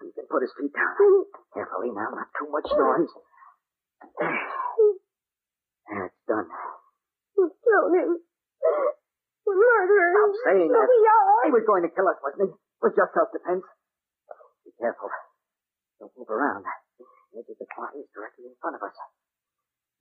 You 0.04 0.12
can 0.12 0.28
put 0.28 0.44
his 0.44 0.52
feet 0.52 0.68
down. 0.76 0.92
Carefully 1.56 1.96
now, 1.96 2.12
not 2.12 2.28
too 2.36 2.44
much 2.52 2.68
noise. 2.76 3.08
There, 5.88 6.12
it's 6.12 6.20
done. 6.28 6.44
You 7.40 7.48
killed 7.48 7.92
him. 7.96 8.10
Murderer. 9.48 10.12
Stop 10.12 10.36
saying 10.44 10.68
that. 10.68 10.88
He 11.48 11.50
was 11.56 11.64
going 11.64 11.88
to 11.88 11.92
kill 11.96 12.04
us, 12.12 12.20
wasn't 12.20 12.52
he? 12.52 12.52
It 12.52 12.82
was 12.84 12.92
just 12.92 13.16
self-defense. 13.16 13.64
Be 14.68 14.76
careful. 14.76 15.08
Don't 15.96 16.12
move 16.20 16.28
around. 16.28 16.68
The 17.32 17.40
edge 17.40 17.48
of 17.48 17.56
the 17.56 17.64
quarry 17.72 18.04
is 18.04 18.12
directly 18.12 18.44
in 18.44 18.56
front 18.60 18.76
of 18.76 18.84
us. 18.84 18.92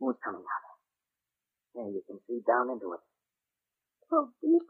Moon's 0.03 0.19
coming 0.19 0.43
out. 0.43 0.65
There, 1.79 1.87
you 1.95 2.03
can 2.03 2.19
see 2.27 2.43
down 2.43 2.75
into 2.75 2.91
it. 2.91 2.99
So 4.11 4.35
deep. 4.43 4.67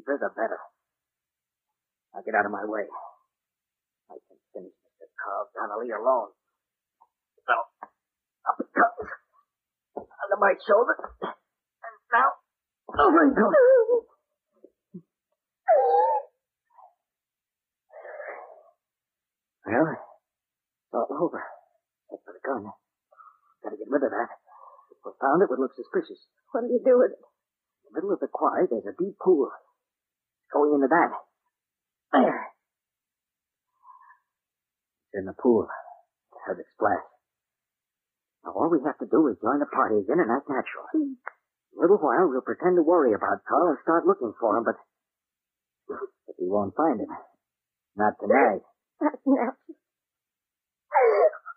Deeper, 0.00 0.16
the 0.16 0.32
better. 0.32 0.56
Now 2.16 2.24
get 2.24 2.32
out 2.32 2.48
of 2.48 2.52
my 2.56 2.64
way. 2.64 2.88
I 4.08 4.16
can 4.16 4.40
finish 4.56 4.72
Mr. 4.72 5.04
Carl 5.20 5.44
Donnelly 5.52 5.92
alone. 5.92 6.32
So, 7.44 7.52
up 8.48 8.56
it 8.64 8.72
comes. 8.72 9.12
Under 10.00 10.40
my 10.40 10.56
shoulder. 10.64 10.96
And 11.20 11.96
now, 12.16 12.32
oh 12.96 13.12
over 13.12 13.28
it 13.28 13.36
goes. 13.36 13.52
Well, 19.68 19.86
it's 19.92 20.96
all 20.96 21.12
over. 21.12 21.44
Except 22.08 22.24
for 22.24 22.32
the 22.32 22.40
gun. 22.40 22.72
Gotta 23.62 23.76
get 23.76 23.92
rid 23.92 24.02
of 24.02 24.10
that. 24.16 24.32
If 24.96 25.04
we 25.04 25.12
found 25.20 25.44
it, 25.44 25.50
would 25.52 25.60
look 25.60 25.76
suspicious. 25.76 26.24
What 26.56 26.64
do 26.64 26.72
you 26.72 26.80
do 26.80 26.96
with 27.04 27.12
it? 27.12 27.20
In 27.20 27.92
the 27.92 28.00
middle 28.00 28.16
of 28.16 28.20
the 28.24 28.32
quarry, 28.32 28.64
there's 28.64 28.88
a 28.88 28.96
deep 28.96 29.20
pool. 29.20 29.52
Going 30.52 30.74
into 30.74 30.88
that. 30.90 31.10
There. 32.12 32.42
It's 35.06 35.14
in 35.14 35.24
the 35.26 35.34
pool. 35.38 35.68
Heard 36.46 36.58
it 36.58 36.66
splash. 36.74 37.06
Now, 38.44 38.52
all 38.56 38.70
we 38.70 38.80
have 38.84 38.98
to 38.98 39.06
do 39.06 39.28
is 39.28 39.36
join 39.42 39.60
the 39.60 39.66
party 39.70 40.00
again 40.00 40.18
and 40.18 40.30
act 40.32 40.48
natural. 40.48 40.88
Hmm. 40.90 41.14
In 41.20 41.78
a 41.78 41.80
little 41.80 41.98
while, 41.98 42.26
we'll 42.26 42.40
pretend 42.42 42.76
to 42.76 42.82
worry 42.82 43.12
about 43.14 43.44
Carl 43.46 43.68
and 43.70 43.78
start 43.84 44.06
looking 44.06 44.32
for 44.40 44.56
him, 44.58 44.64
but, 44.64 44.74
but 45.86 46.34
we 46.40 46.48
won't 46.48 46.74
find 46.74 46.98
him. 46.98 47.12
Not 47.94 48.18
tonight. 48.18 48.64
That's 48.98 49.22
natural. 49.26 49.76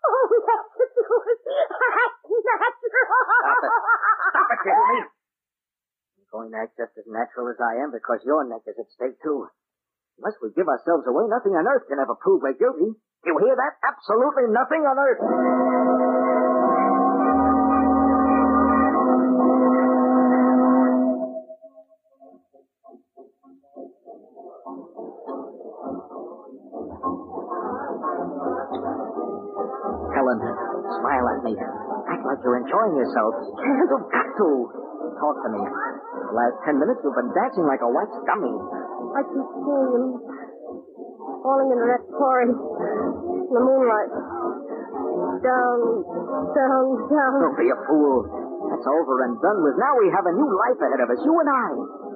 Oh, 0.04 0.28
that's 0.44 0.70
the 0.76 0.86
truth. 0.94 1.40
That's 1.48 2.20
natural. 2.28 3.08
Stop 3.40 3.64
it. 3.64 3.72
Stop 4.30 4.48
it, 4.52 4.60
you 4.68 4.76
me? 4.76 5.00
I'm 5.00 5.13
going 6.44 6.60
act 6.60 6.76
just 6.76 6.92
as 7.00 7.08
natural 7.08 7.48
as 7.48 7.56
I 7.56 7.80
am 7.80 7.88
because 7.88 8.20
your 8.28 8.44
neck 8.44 8.68
is 8.68 8.76
at 8.76 8.88
stake, 8.92 9.16
too. 9.24 9.48
Unless 10.20 10.36
we 10.44 10.52
give 10.52 10.68
ourselves 10.68 11.08
away, 11.08 11.24
nothing 11.32 11.56
on 11.56 11.64
earth 11.64 11.88
can 11.88 11.98
ever 11.98 12.14
prove 12.20 12.44
we're 12.44 12.52
guilty. 12.52 12.92
You 13.24 13.34
hear 13.40 13.56
that? 13.56 13.72
Absolutely 13.80 14.52
nothing 14.52 14.84
on 14.84 15.00
earth. 15.00 15.22
Helen, 30.12 30.38
smile 31.00 31.26
at 31.32 31.40
me. 31.42 31.56
Act 31.56 32.22
like 32.28 32.38
you're 32.44 32.60
enjoying 32.60 32.94
yourself. 33.00 33.32
You've 33.64 34.12
got 34.12 34.28
to. 34.36 34.93
Talk 35.14 35.36
to 35.46 35.48
me. 35.54 35.62
The 35.62 36.34
last 36.34 36.56
ten 36.66 36.76
minutes 36.82 37.00
you've 37.06 37.14
been 37.14 37.32
dancing 37.32 37.66
like 37.70 37.80
a 37.80 37.90
wax 37.90 38.10
dummy. 38.26 38.54
I 39.14 39.20
keep 39.22 39.46
seeing 39.46 39.90
him 39.94 40.06
falling 41.44 41.68
into 41.70 41.86
that 41.86 42.02
quarry 42.10 42.50
in 42.50 43.52
the 43.54 43.62
moonlight. 43.62 44.10
Down, 45.44 45.78
down, 46.56 46.84
down. 47.06 47.32
Don't 47.46 47.58
be 47.60 47.70
a 47.70 47.78
fool. 47.86 48.26
That's 48.74 48.86
over 48.88 49.14
and 49.28 49.38
done 49.38 49.60
with. 49.62 49.76
Now 49.76 49.92
we 50.00 50.08
have 50.10 50.26
a 50.26 50.34
new 50.34 50.48
life 50.50 50.80
ahead 50.80 51.00
of 51.04 51.08
us, 51.12 51.20
you 51.22 51.34
and 51.36 51.50
I. 51.52 51.68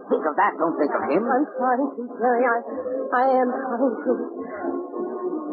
Think 0.09 0.25
of 0.25 0.35
that, 0.41 0.57
don't 0.57 0.73
think 0.81 0.89
of 0.89 1.03
him. 1.05 1.23
I'm 1.29 1.45
trying 1.55 1.85
to, 1.85 2.03
Jerry. 2.17 2.45
I, 2.49 2.57
I 3.13 3.25
am 3.45 3.49
trying 3.53 3.95
to. 3.95 4.13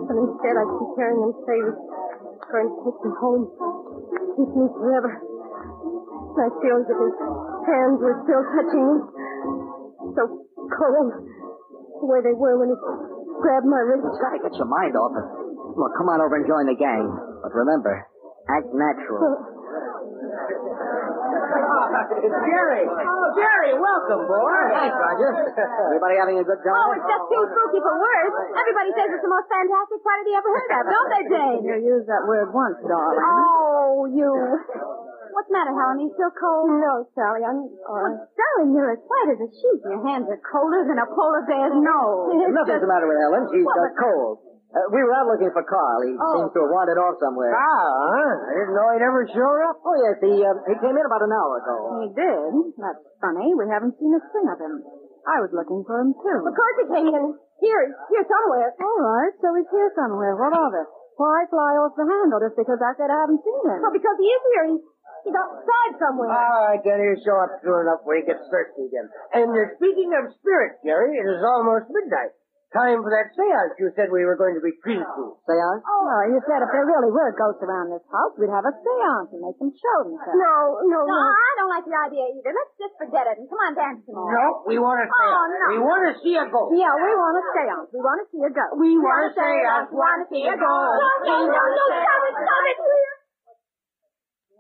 But 0.08 0.16
instead, 0.16 0.56
I 0.56 0.66
keep 0.66 0.92
hearing 0.96 1.20
him 1.20 1.34
say 1.44 1.58
he's 1.60 1.80
going 2.48 2.70
to 2.72 2.78
take 2.88 3.00
me 3.04 3.12
home, 3.20 3.44
keep 4.40 4.50
me 4.56 4.66
forever. 4.80 5.12
And 6.36 6.44
I 6.44 6.50
feel 6.60 6.76
as 6.84 6.88
if 6.92 7.00
his 7.00 7.16
hands 7.64 7.98
were 8.04 8.18
still 8.28 8.44
touching 8.44 8.84
me. 8.84 8.96
So 10.20 10.22
cold, 10.68 11.10
the 12.04 12.08
way 12.12 12.20
they 12.28 12.36
were 12.36 12.60
when 12.60 12.76
he 12.76 12.78
grabbed 13.40 13.68
my 13.68 13.80
wrist. 13.80 14.04
You 14.04 14.20
gotta 14.20 14.44
get 14.44 14.54
your 14.60 14.68
mind 14.68 14.96
off 15.00 15.16
it. 15.16 15.28
Look, 15.80 15.92
come 15.96 16.12
on 16.12 16.20
over 16.20 16.36
and 16.36 16.44
join 16.48 16.68
the 16.68 16.76
gang. 16.76 17.08
But 17.40 17.56
remember, 17.56 18.04
act 18.52 18.68
natural. 18.76 19.56
Jerry! 21.96 22.84
Oh, 22.84 23.28
Jerry, 23.40 23.72
welcome, 23.80 24.28
boy. 24.28 24.60
Thanks, 24.76 24.96
Roger. 24.96 25.32
Everybody 25.88 26.16
having 26.20 26.38
a 26.40 26.46
good 26.46 26.60
time? 26.64 26.76
Oh, 26.76 26.92
it's 26.96 27.08
just 27.08 27.26
too 27.32 27.44
spooky 27.48 27.80
for 27.80 27.96
words. 27.96 28.36
Everybody 28.60 28.92
says 28.96 29.08
it's 29.16 29.24
the 29.24 29.32
most 29.32 29.48
fantastic 29.48 30.00
party 30.04 30.22
they 30.28 30.36
ever 30.36 30.52
heard 30.52 30.72
of, 30.76 30.84
don't 30.92 31.10
they, 31.16 31.24
Jane? 31.32 31.60
You 31.64 31.76
used 31.96 32.08
that 32.12 32.28
word 32.28 32.52
once, 32.52 32.78
darling. 32.84 33.24
Oh, 33.24 34.06
you. 34.12 34.32
What's 35.36 35.52
the 35.52 35.56
matter, 35.60 35.76
Helen? 35.76 36.00
Are 36.00 36.04
you 36.08 36.12
still 36.16 36.32
cold? 36.32 36.72
No, 36.80 36.94
Sally, 37.12 37.44
I'm 37.44 37.60
all 37.92 38.00
right. 38.00 38.16
Well, 38.16 38.32
darling, 38.40 38.72
you're 38.72 38.92
as 38.96 39.04
white 39.04 39.30
as 39.36 39.40
a 39.44 39.50
sheet. 39.52 39.80
Your 39.84 40.00
hands 40.08 40.32
are 40.32 40.40
colder 40.48 40.88
than 40.88 40.96
a 40.96 41.08
polar 41.12 41.44
bear's 41.44 41.76
nose. 41.76 42.40
Nothing's 42.56 42.80
the 42.80 42.88
matter 42.88 43.04
with 43.12 43.20
Helen. 43.20 43.44
She's 43.52 43.68
Well, 43.68 43.76
just 43.84 44.00
cold. 44.00 44.36
Uh, 44.76 44.80
we 44.92 45.00
were 45.04 45.12
out 45.16 45.28
looking 45.32 45.52
for 45.56 45.64
Carl. 45.68 46.04
He 46.04 46.16
Oh. 46.16 46.32
seems 46.40 46.52
to 46.56 46.60
have 46.64 46.72
wandered 46.72 47.00
off 47.00 47.16
somewhere. 47.20 47.52
Ah, 47.52 47.88
huh? 48.16 48.32
I 48.48 48.52
didn't 48.60 48.76
know 48.76 48.88
he'd 48.96 49.04
ever 49.08 49.22
show 49.28 49.52
up. 49.72 49.76
Oh, 49.84 49.96
yes, 50.04 50.16
he, 50.24 50.32
uh, 50.44 50.52
he 50.68 50.76
came 50.84 50.96
in 50.96 51.06
about 51.06 51.24
an 51.24 51.32
hour 51.32 51.54
ago. 51.64 51.76
He 52.04 52.08
did. 52.16 52.52
That's 52.80 53.04
funny. 53.24 53.56
We 53.56 53.68
haven't 53.72 53.96
seen 54.00 54.12
a 54.16 54.20
thing 54.32 54.48
of 54.52 54.60
him. 54.60 54.84
I 55.28 55.40
was 55.44 55.52
looking 55.56 55.84
for 55.88 56.00
him, 56.00 56.12
too. 56.16 56.40
Of 56.44 56.52
course 56.56 56.76
he 56.80 56.86
came 56.92 57.08
in. 57.08 57.26
Here, 57.64 57.82
here 58.12 58.26
somewhere. 58.28 58.76
All 58.84 59.00
right, 59.00 59.32
so 59.40 59.48
he's 59.56 59.68
here 59.72 59.92
somewhere. 59.96 60.36
What 60.36 60.52
of 60.52 60.72
it? 60.76 60.88
Why 61.16 61.48
fly 61.48 61.80
off 61.80 61.96
the 61.96 62.04
handle 62.04 62.44
just 62.44 62.60
because 62.60 62.76
I 62.84 62.92
said 63.00 63.08
I 63.08 63.16
haven't 63.24 63.40
seen 63.48 63.62
him? 63.64 63.80
Well, 63.80 63.96
because 63.96 64.18
he 64.20 64.28
is 64.28 64.44
here. 64.52 64.66
He, 64.68 64.76
he's 65.24 65.36
outside 65.36 65.94
somewhere. 66.00 66.30
All 66.32 66.70
right, 66.70 66.82
then 66.84 66.98
he'll 67.02 67.22
show 67.26 67.38
up 67.42 67.52
soon 67.62 67.80
enough 67.86 68.02
when 68.06 68.22
he 68.22 68.24
gets 68.30 68.44
thirsty 68.50 68.90
again. 68.90 69.08
And 69.34 69.50
uh, 69.54 69.74
speaking 69.78 70.12
of 70.18 70.34
spirits, 70.40 70.82
Jerry, 70.86 71.18
it 71.18 71.26
is 71.26 71.42
almost 71.44 71.90
midnight. 71.90 72.34
Time 72.74 73.00
for 73.00 73.08
that 73.08 73.32
seance 73.32 73.72
you 73.80 73.88
said 73.96 74.12
we 74.12 74.28
were 74.28 74.36
going 74.36 74.52
to 74.52 74.60
be 74.60 74.76
treated 74.84 75.08
to. 75.08 75.24
Seance? 75.48 75.80
Oh, 75.88 76.02
no, 76.04 76.18
you 76.28 76.44
said 76.44 76.60
if 76.60 76.68
there 76.76 76.84
really 76.84 77.08
were 77.08 77.32
ghosts 77.32 77.64
around 77.64 77.88
this 77.88 78.04
house, 78.12 78.36
we'd 78.36 78.52
have 78.52 78.68
a 78.68 78.74
seance 78.76 79.32
and 79.32 79.40
make 79.48 79.56
them 79.64 79.72
show 79.72 79.98
themselves. 80.04 80.36
No, 80.36 80.84
no, 80.84 81.00
No, 81.08 81.16
no. 81.16 81.24
I 81.24 81.52
don't 81.56 81.72
like 81.72 81.88
the 81.88 81.96
idea 81.96 82.26
either. 82.36 82.52
Let's 82.52 82.76
just 82.76 82.96
forget 83.00 83.32
it 83.32 83.40
and 83.40 83.48
come 83.48 83.64
on, 83.64 83.80
dance 83.80 84.04
some 84.04 84.20
more. 84.20 84.28
No, 84.28 84.68
we 84.68 84.76
want 84.76 85.00
a 85.00 85.08
Oh, 85.08 85.16
seance. 85.16 85.56
no. 85.56 85.66
We 85.72 85.80
want 85.88 86.02
to 86.04 86.14
see 86.20 86.36
a 86.36 86.46
ghost. 86.52 86.76
Yeah, 86.76 86.92
we 87.00 87.12
want 87.16 87.36
a 87.40 87.44
seance. 87.56 87.88
We 87.96 88.02
want 88.04 88.18
to 88.20 88.28
see 88.28 88.42
a 88.44 88.52
ghost. 88.52 88.74
We 88.76 88.92
want 89.00 89.24
a 89.24 89.32
seance. 89.40 89.88
We 89.88 89.96
want 89.96 90.18
to 90.20 90.26
see 90.36 90.44
a 90.44 90.56
ghost. 90.60 91.00
No, 91.00 91.12
no, 91.32 91.36
no, 91.48 91.62
no, 91.64 91.84
stop 91.96 92.22
it, 92.28 92.34
stop 92.44 92.64
it. 92.76 92.78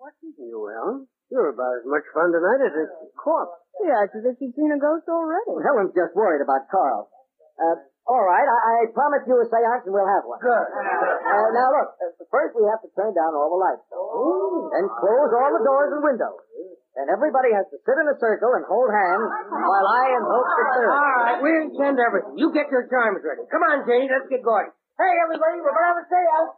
What's 0.06 0.22
it 0.22 0.38
you, 0.38 0.62
Helen? 0.70 1.10
You're 1.34 1.50
about 1.50 1.82
as 1.82 1.86
much 1.90 2.06
fun 2.14 2.30
tonight 2.30 2.62
as 2.62 2.78
a 2.78 2.86
corpse. 3.18 3.58
She 3.74 3.90
acts 3.90 4.14
as 4.14 4.22
if 4.30 4.38
she'd 4.38 4.54
seen 4.54 4.70
a 4.70 4.78
ghost 4.78 5.10
already. 5.10 5.66
Helen's 5.66 5.98
just 5.98 6.14
worried 6.14 6.46
about 6.46 6.70
Carl. 6.70 7.10
Uh, 7.58 7.82
all 8.06 8.22
right, 8.22 8.46
I, 8.46 8.86
I 8.86 8.94
promise 8.94 9.26
you 9.26 9.34
a 9.34 9.50
seance 9.50 9.82
and 9.90 9.98
we'll 9.98 10.06
have 10.06 10.22
one. 10.30 10.38
Good. 10.46 10.54
Uh, 10.62 11.50
now 11.58 11.74
look, 11.74 11.98
uh, 11.98 12.22
first 12.30 12.54
we 12.54 12.70
have 12.70 12.86
to 12.86 12.90
turn 12.94 13.18
down 13.18 13.34
all 13.34 13.50
the 13.50 13.58
lights. 13.58 13.82
Then 14.78 14.86
close 14.94 15.32
all 15.42 15.52
the 15.58 15.66
doors 15.66 15.90
and 15.98 16.06
windows. 16.06 16.38
And 17.02 17.10
everybody 17.10 17.58
has 17.58 17.66
to 17.74 17.78
sit 17.82 17.98
in 17.98 18.06
a 18.06 18.14
circle 18.22 18.54
and 18.62 18.64
hold 18.70 18.94
hands 18.94 19.26
while 19.26 19.90
I 19.90 20.22
invoke 20.22 20.50
the 20.54 20.66
third. 20.70 20.94
All 20.94 21.18
right, 21.18 21.42
we 21.42 21.50
intend 21.66 21.98
everything. 21.98 22.38
You 22.38 22.54
get 22.54 22.70
your 22.70 22.86
charms 22.94 23.26
ready. 23.26 23.42
Come 23.50 23.66
on, 23.74 23.82
Janie, 23.90 24.06
let's 24.06 24.30
get 24.30 24.46
going. 24.46 24.70
Hey, 25.02 25.14
everybody, 25.26 25.66
we're 25.66 25.74
going 25.74 25.82
to 25.82 25.92
have 25.98 25.98
a 25.98 26.06
seance. 26.14 26.54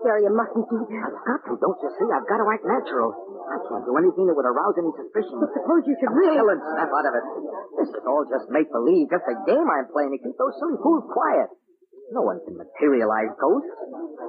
Jerry, 0.00 0.24
you 0.24 0.32
mustn't 0.32 0.64
do 0.64 0.80
that. 0.80 1.12
I've 1.12 1.24
got 1.28 1.40
to, 1.44 1.52
don't 1.60 1.76
you 1.76 1.90
see? 1.92 2.08
I've 2.08 2.24
got 2.24 2.40
to 2.40 2.46
act 2.48 2.64
natural. 2.64 3.12
I 3.44 3.56
can't 3.68 3.84
do 3.84 3.92
anything 4.00 4.24
that 4.28 4.36
would 4.36 4.48
arouse 4.48 4.76
any 4.80 4.92
suspicion. 4.96 5.36
Suppose 5.44 5.84
you 5.84 5.96
should 6.00 6.12
really... 6.16 6.40
Helen, 6.40 6.56
snap 6.56 6.88
out 6.88 7.06
of 7.08 7.14
it. 7.20 7.24
This 7.84 7.90
is 7.92 8.04
all 8.08 8.24
just 8.24 8.48
make-believe, 8.48 9.12
just 9.12 9.28
a 9.28 9.36
game 9.44 9.66
I'm 9.68 9.92
playing 9.92 10.16
to 10.16 10.20
keep 10.24 10.36
those 10.40 10.56
silly 10.56 10.80
fools 10.80 11.04
quiet. 11.04 11.52
No 12.10 12.26
one 12.26 12.42
can 12.42 12.58
materialize 12.58 13.30
ghosts. 13.38 13.70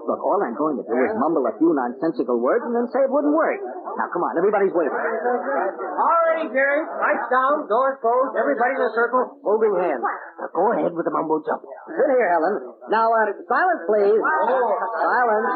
Look, 0.06 0.22
all 0.22 0.38
I'm 0.42 0.54
going 0.54 0.78
to 0.78 0.86
do 0.86 0.98
is 1.02 1.14
mumble 1.18 1.46
a 1.50 1.54
few 1.58 1.74
nonsensical 1.74 2.38
words 2.38 2.62
and 2.62 2.74
then 2.78 2.86
say 2.94 3.02
it 3.06 3.10
wouldn't 3.10 3.34
work. 3.34 3.58
Now, 3.98 4.06
come 4.14 4.22
on, 4.22 4.38
everybody's 4.38 4.74
waiting. 4.74 4.94
All 4.94 6.22
ready, 6.30 6.46
Jerry. 6.54 6.86
Lights 6.86 7.28
down, 7.34 7.66
doors 7.66 7.98
closed, 8.02 8.38
everybody 8.38 8.78
in 8.78 8.86
a 8.86 8.94
circle, 8.94 9.42
holding 9.42 9.74
hands. 9.82 10.02
Now 10.02 10.50
go 10.54 10.74
ahead 10.74 10.94
with 10.94 11.06
the 11.10 11.14
mumbo 11.14 11.42
jump. 11.42 11.66
Sit 11.90 12.10
here, 12.18 12.30
Helen. 12.30 12.56
Now, 12.94 13.10
uh, 13.14 13.34
silence, 13.50 13.82
please. 13.90 14.18
Silence. 14.22 15.50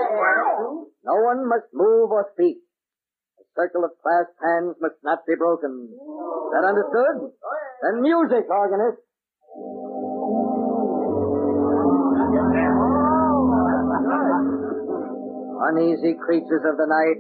No 1.06 1.16
one 1.30 1.46
must 1.46 1.70
move 1.74 2.10
or 2.10 2.26
speak. 2.34 2.58
The 3.38 3.46
circle 3.54 3.86
of 3.86 3.94
clasped 4.02 4.42
hands 4.42 4.78
must 4.82 4.98
not 5.06 5.26
be 5.30 5.38
broken. 5.38 5.90
Is 5.94 6.52
that 6.58 6.66
understood? 6.66 7.34
Then 7.86 8.02
music, 8.02 8.50
organist. 8.50 9.02
Uneasy 15.66 16.14
creatures 16.22 16.62
of 16.62 16.78
the 16.78 16.86
night, 16.86 17.20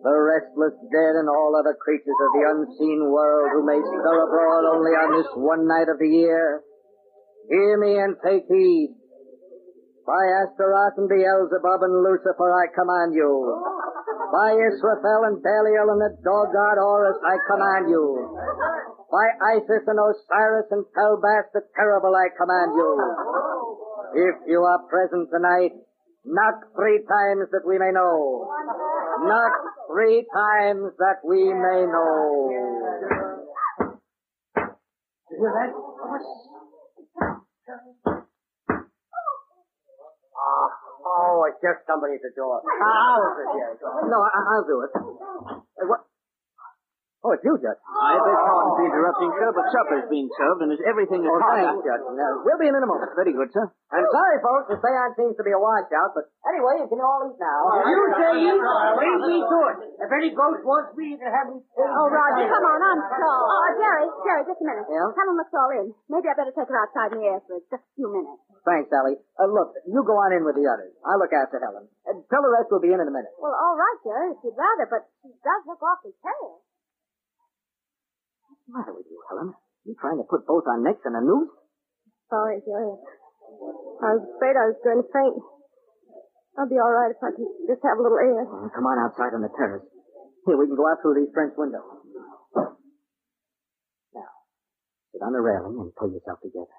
the 0.00 0.14
restless 0.14 0.76
dead 0.88 1.14
and 1.20 1.28
all 1.28 1.52
other 1.52 1.76
creatures 1.76 2.16
of 2.16 2.30
the 2.32 2.44
unseen 2.48 3.12
world 3.12 3.50
who 3.52 3.66
may 3.66 3.76
stir 3.76 4.16
abroad 4.24 4.64
only 4.72 4.94
on 4.96 5.20
this 5.20 5.28
one 5.36 5.68
night 5.68 5.90
of 5.92 5.98
the 6.00 6.08
year, 6.08 6.62
hear 7.50 7.76
me 7.76 7.98
and 7.98 8.16
take 8.24 8.48
heed. 8.48 8.96
By 10.06 10.22
Astaroth 10.46 10.96
and 11.02 11.10
Beelzebub 11.10 11.80
and 11.82 11.96
Lucifer 12.06 12.50
I 12.54 12.70
command 12.70 13.12
you. 13.12 13.26
By 14.30 14.54
Israfel 14.54 15.26
and 15.26 15.42
Belial 15.42 15.90
and 15.92 16.00
the 16.00 16.14
dog 16.22 16.54
god 16.54 16.78
Horus 16.78 17.18
I 17.26 17.36
command 17.50 17.90
you. 17.90 18.06
By 19.10 19.26
Isis 19.58 19.82
and 19.84 19.98
Osiris 19.98 20.70
and 20.70 20.86
Pelbas 20.94 21.50
the 21.52 21.66
terrible 21.74 22.14
I 22.14 22.30
command 22.38 22.70
you. 22.78 22.90
If 24.14 24.36
you 24.46 24.62
are 24.62 24.86
present 24.86 25.26
tonight, 25.34 25.74
knock 26.26 26.74
three 26.74 26.98
times 27.06 27.48
that 27.52 27.62
we 27.66 27.78
may 27.78 27.90
know. 27.92 28.50
Knock 29.24 29.52
three 29.90 30.26
times 30.34 30.92
that 30.98 31.22
we 31.24 31.44
may 31.46 31.86
know. 31.86 32.50
You 35.30 35.38
hear 35.38 35.52
that? 35.54 35.70
Oh, 40.36 40.68
oh, 41.06 41.44
it's 41.48 41.58
just 41.62 41.86
somebody 41.86 42.14
at 42.14 42.22
the 42.22 42.30
door. 42.36 42.60
I'll 42.60 43.22
open 43.24 43.46
it, 43.56 43.80
No, 44.10 44.18
I- 44.22 44.46
I'll 44.52 44.66
do 44.66 44.82
it. 44.84 44.90
What? 45.86 46.04
Oh, 47.26 47.34
it's 47.34 47.42
you, 47.42 47.58
Judge. 47.58 47.74
I 47.82 48.14
beg 48.22 48.38
pardon 48.38 48.70
for 48.78 48.84
interrupting, 48.86 49.30
sir, 49.34 49.50
but 49.50 49.66
supper's 49.74 50.06
being 50.06 50.30
served 50.38 50.62
and 50.62 50.70
is 50.70 50.78
everything 50.86 51.26
is 51.26 51.30
Oh, 51.34 51.42
hot. 51.42 51.58
thanks, 51.58 51.82
Judge. 51.82 52.04
Uh, 52.06 52.46
we'll 52.46 52.60
be 52.62 52.70
in 52.70 52.78
in 52.78 52.82
a 52.82 52.86
moment. 52.86 53.10
Very 53.18 53.34
good, 53.34 53.50
sir. 53.50 53.66
I'm 53.90 54.06
sorry, 54.14 54.38
folks. 54.46 54.70
The 54.70 54.78
seance 54.78 55.18
seems 55.18 55.34
to 55.34 55.42
be 55.42 55.50
a 55.50 55.58
washout, 55.58 56.14
but 56.14 56.30
anyway, 56.46 56.78
you 56.78 56.86
can 56.86 57.02
all 57.02 57.26
eat 57.26 57.34
now. 57.34 57.60
You 57.82 57.98
say 58.14 58.30
eat, 58.46 58.54
leave 58.54 59.22
me 59.26 59.36
to 59.42 59.58
it. 59.74 59.76
If 60.06 60.10
any 60.14 60.30
ghost 60.38 60.62
wants 60.62 60.94
me, 60.94 61.14
you 61.14 61.18
can 61.18 61.34
have 61.34 61.50
me. 61.50 61.58
Oh, 61.74 62.06
Roger, 62.14 62.46
come 62.46 62.62
on, 62.62 62.78
I'm 62.94 63.00
sorry. 63.10 63.26
Oh, 63.26 63.68
Jerry, 63.74 64.06
Jerry, 64.22 64.42
just 64.46 64.62
a 64.62 64.66
minute. 64.70 64.86
Yeah? 64.86 65.10
Helen 65.10 65.34
looks 65.34 65.50
all 65.58 65.70
in. 65.82 65.86
Maybe 66.06 66.30
I 66.30 66.34
better 66.38 66.54
take 66.54 66.70
her 66.70 66.78
outside 66.78 67.10
in 67.10 67.26
the 67.26 67.26
air 67.26 67.42
for 67.42 67.58
just 67.58 67.82
a 67.82 67.90
few 67.98 68.06
minutes. 68.06 68.38
Thanks, 68.62 68.86
Sally. 68.94 69.18
Uh, 69.34 69.50
look, 69.50 69.74
you 69.82 69.98
go 70.06 70.14
on 70.22 70.30
in 70.30 70.46
with 70.46 70.54
the 70.54 70.66
others. 70.70 70.94
I'll 71.02 71.18
look 71.18 71.34
after 71.34 71.58
Helen. 71.58 71.90
Uh, 72.06 72.22
tell 72.30 72.42
the 72.46 72.50
rest 72.54 72.70
we'll 72.70 72.82
be 72.82 72.94
in 72.94 73.02
in 73.02 73.06
a 73.10 73.14
minute. 73.14 73.30
Well, 73.42 73.54
all 73.54 73.74
right, 73.74 73.98
Jerry, 74.06 74.30
if 74.34 74.38
you'd 74.46 74.54
rather, 74.58 74.86
but 74.86 75.10
she 75.26 75.30
does 75.42 75.62
look 75.66 75.82
awfully 75.82 76.14
pale. 76.22 76.62
What's 78.66 78.74
the 78.74 78.78
matter 78.82 78.94
with 78.98 79.06
you, 79.06 79.22
Helen? 79.30 79.54
You 79.86 79.94
trying 79.94 80.18
to 80.18 80.26
put 80.26 80.46
both 80.46 80.66
our 80.66 80.82
necks 80.82 81.06
in 81.06 81.14
a 81.14 81.22
noose? 81.22 81.54
Sorry, 82.26 82.58
Jerry. 82.66 82.98
I 84.02 84.18
was 84.18 84.26
afraid 84.34 84.58
I 84.58 84.66
was 84.74 84.78
going 84.82 84.98
to 84.98 85.08
faint. 85.14 85.38
I'll 86.58 86.66
be 86.66 86.82
all 86.82 86.90
right 86.90 87.14
if 87.14 87.22
I 87.22 87.30
can 87.30 87.46
just 87.70 87.84
have 87.86 87.98
a 87.98 88.02
little 88.02 88.18
air. 88.18 88.42
Oh, 88.42 88.66
come 88.74 88.86
on 88.90 88.98
outside 88.98 89.38
on 89.38 89.42
the 89.46 89.52
terrace. 89.54 89.86
Here, 90.46 90.58
we 90.58 90.66
can 90.66 90.74
go 90.74 90.88
out 90.90 90.98
through 90.98 91.14
these 91.22 91.30
French 91.30 91.54
windows. 91.54 91.86
Now, 94.14 94.30
sit 95.14 95.22
on 95.22 95.30
the 95.30 95.40
railing 95.40 95.78
and 95.78 95.94
pull 95.94 96.10
yourself 96.10 96.42
together. 96.42 96.74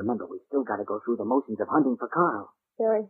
Remember, 0.00 0.24
we've 0.24 0.46
still 0.48 0.64
got 0.64 0.80
to 0.80 0.86
go 0.88 1.00
through 1.04 1.20
the 1.20 1.28
motions 1.28 1.60
of 1.60 1.68
hunting 1.68 1.96
for 1.98 2.08
Carl. 2.08 2.54
Jerry, 2.78 3.04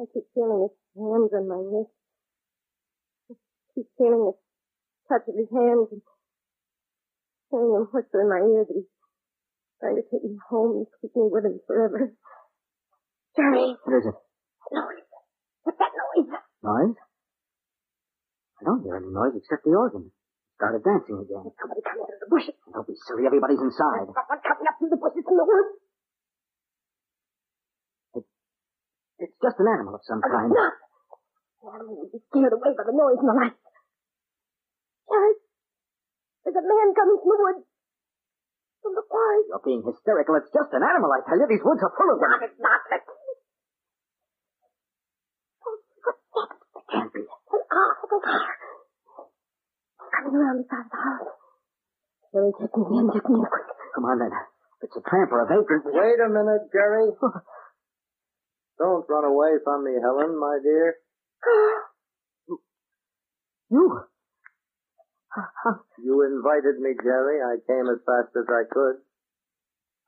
I 0.00 0.04
keep 0.12 0.28
feeling 0.34 0.68
his 0.68 0.76
hands 0.98 1.32
on 1.32 1.48
my 1.48 1.62
wrist. 1.62 1.94
I 3.30 3.34
keep 3.72 3.88
feeling 3.96 4.26
the 4.28 4.34
touch 5.08 5.24
of 5.30 5.38
his 5.38 5.48
hands 5.54 5.88
and 5.94 6.02
hearing 7.52 7.76
him 7.76 7.84
whisper 7.92 8.24
in 8.24 8.28
my 8.32 8.40
ear 8.40 8.64
that 8.64 8.72
he's 8.74 8.88
trying 9.78 9.96
to 10.00 10.04
take 10.08 10.24
me 10.24 10.34
home 10.48 10.82
and 10.82 10.86
keep 11.04 11.12
me 11.14 11.28
with 11.28 11.44
him 11.44 11.60
forever. 11.68 12.10
Jerry, 13.36 13.76
What 13.84 13.94
is 14.00 14.06
it? 14.08 14.16
noise. 14.72 15.04
What's 15.68 15.78
that 15.78 15.92
noise? 15.92 16.32
Noise? 16.64 16.96
I 18.60 18.62
don't 18.64 18.82
hear 18.82 18.96
any 18.96 19.12
noise 19.12 19.36
except 19.36 19.64
the 19.68 19.76
organ. 19.76 20.10
Started 20.56 20.84
dancing 20.86 21.18
again. 21.18 21.44
Somebody 21.58 21.82
coming 21.82 22.06
out 22.06 22.14
of 22.14 22.20
the 22.22 22.30
bushes. 22.30 22.54
Don't 22.72 22.86
be 22.86 22.94
silly. 23.04 23.26
Everybody's 23.26 23.58
inside. 23.60 24.06
Someone 24.08 24.40
coming 24.46 24.66
up 24.70 24.76
through 24.78 24.92
the 24.94 25.00
bushes 25.00 25.26
in 25.26 25.34
the 25.36 25.44
woods. 25.44 25.72
It's 29.22 29.36
just 29.42 29.58
an 29.62 29.66
animal 29.70 29.94
of 29.98 30.02
some 30.06 30.18
Oh, 30.22 30.30
kind. 30.30 30.50
it's 30.50 30.58
not. 30.58 30.74
The 31.62 31.68
animal 31.78 31.94
would 32.02 32.10
be 32.10 32.18
scared 32.30 32.52
away 32.54 32.74
by 32.74 32.82
the 32.86 32.94
noise 32.94 33.18
and 33.22 33.28
the 33.30 33.36
light. 33.38 33.54
Jerry, 35.06 35.34
there's 36.42 36.58
a 36.58 36.66
man 36.66 36.88
coming 36.94 37.18
from 37.22 37.30
the 37.30 37.38
woods. 37.38 37.64
From 38.82 38.94
the 38.98 39.06
forest. 39.06 39.46
You're 39.46 39.62
being 39.62 39.84
hysterical. 39.86 40.34
It's 40.42 40.50
just 40.50 40.74
an 40.74 40.82
animal, 40.82 41.06
I 41.14 41.22
tell 41.22 41.38
you. 41.38 41.46
These 41.46 41.62
woods 41.62 41.82
are 41.86 41.94
full 41.94 42.10
of 42.10 42.18
them. 42.18 42.34
Not, 42.34 42.42
it's 42.42 42.58
not. 42.58 42.82
Let's 42.90 43.06
Footsteps. 45.62 46.22
It 46.74 46.84
can't 46.90 47.10
be. 47.14 47.22
They 47.22 47.62
are. 47.62 47.92
They 48.10 48.20
are. 48.26 48.54
Coming 50.12 50.34
around 50.34 50.58
the 50.58 50.66
side 50.66 50.82
of 50.82 50.90
the 50.90 50.98
house. 50.98 51.30
Jerry, 52.34 52.50
take 52.58 52.74
me 52.74 52.82
in. 52.90 53.06
Take 53.14 53.28
me 53.30 53.38
in 53.38 53.46
quick. 53.46 53.68
Come 53.94 54.04
on, 54.10 54.18
then. 54.18 54.34
It's 54.82 54.98
a 54.98 55.02
tramp 55.06 55.30
or 55.30 55.46
a 55.46 55.46
vagrant. 55.46 55.86
Wait 55.86 56.18
a 56.18 56.26
minute, 56.26 56.66
Jerry. 56.74 57.06
Don't 58.82 59.06
run 59.06 59.24
away 59.30 59.62
from 59.62 59.86
me, 59.86 59.94
Helen, 60.02 60.34
my 60.34 60.58
dear. 60.58 60.98
You? 63.72 64.04
You 66.12 66.20
invited 66.28 66.78
me, 66.78 66.90
Jerry. 67.02 67.40
I 67.40 67.56
came 67.66 67.88
as 67.88 68.04
fast 68.04 68.36
as 68.36 68.44
I 68.46 68.64
could. 68.70 68.96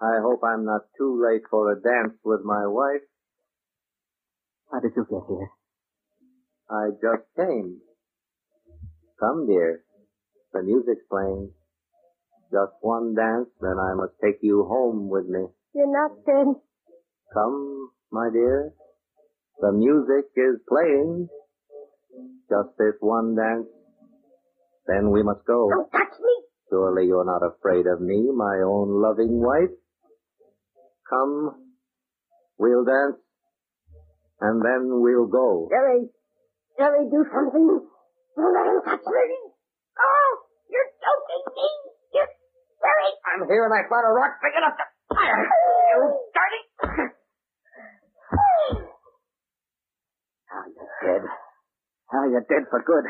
I 0.02 0.20
hope 0.20 0.44
I'm 0.44 0.66
not 0.66 0.82
too 0.98 1.16
late 1.16 1.44
for 1.50 1.72
a 1.72 1.80
dance 1.80 2.12
with 2.22 2.40
my 2.44 2.66
wife. 2.66 3.00
How 4.70 4.80
did 4.80 4.92
you 4.94 5.06
get 5.08 5.24
here? 5.26 5.48
I 6.68 6.90
just 7.00 7.24
came. 7.38 7.80
Come, 9.18 9.46
dear. 9.46 9.80
The 10.52 10.62
music's 10.62 11.06
playing. 11.08 11.52
Just 12.52 12.76
one 12.82 13.14
dance, 13.14 13.48
then 13.62 13.78
I 13.80 13.94
must 13.94 14.12
take 14.22 14.40
you 14.42 14.66
home 14.68 15.08
with 15.08 15.24
me. 15.24 15.46
You're 15.74 15.90
not 15.90 16.10
dead. 16.26 16.54
Come, 17.32 17.88
my 18.12 18.28
dear. 18.30 18.74
The 19.62 19.72
music 19.72 20.26
is 20.36 20.60
playing. 20.68 21.30
Just 22.50 22.76
this 22.76 23.00
one 23.00 23.36
dance. 23.36 23.68
Then 24.86 25.10
we 25.10 25.22
must 25.22 25.44
go. 25.46 25.68
Don't 25.70 25.90
touch 25.90 26.20
me. 26.20 26.34
Surely 26.68 27.06
you're 27.06 27.24
not 27.24 27.40
afraid 27.40 27.86
of 27.86 28.00
me, 28.00 28.28
my 28.34 28.60
own 28.64 29.00
loving 29.00 29.40
wife. 29.40 29.72
Come, 31.08 31.72
we'll 32.58 32.84
dance, 32.84 33.16
and 34.40 34.60
then 34.60 35.00
we'll 35.00 35.26
go. 35.26 35.68
Jerry. 35.70 36.08
Jerry, 36.76 37.08
do 37.08 37.24
something. 37.32 37.86
Don't 38.36 38.52
let 38.52 38.66
him 38.66 38.82
touch 38.84 39.06
me. 39.06 39.38
Oh, 39.94 40.30
you're 40.68 40.90
choking 40.98 41.44
me. 41.54 41.68
You're, 42.12 42.32
Jerry. 42.82 43.10
I'm 43.30 43.46
here 43.46 43.64
and 43.64 43.72
I 43.72 43.86
found 43.86 44.04
a 44.04 44.12
rock 44.12 44.42
big 44.42 44.58
enough 44.58 44.74
to 44.74 44.84
fire. 45.14 45.46
You 45.94 46.18
dirty. 46.34 46.62
Now 50.54 50.62
you're 50.70 50.94
dead. 51.02 51.22
Now 52.12 52.24
you're 52.30 52.46
dead 52.46 52.70
for 52.70 52.78
good. 52.86 53.02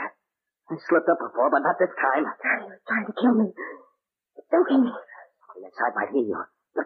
I 0.70 0.80
slipped 0.88 1.08
up 1.12 1.20
before, 1.20 1.52
but 1.52 1.60
not 1.60 1.76
this 1.76 1.92
time. 1.92 2.24
Was 2.24 2.80
trying 2.88 3.06
to 3.06 3.14
kill 3.20 3.34
me. 3.36 3.52
Choking 4.48 4.82
me. 4.88 4.92
Something 4.92 5.64
inside 5.68 5.92
might 5.92 6.12
heal 6.16 6.24
you. 6.24 6.40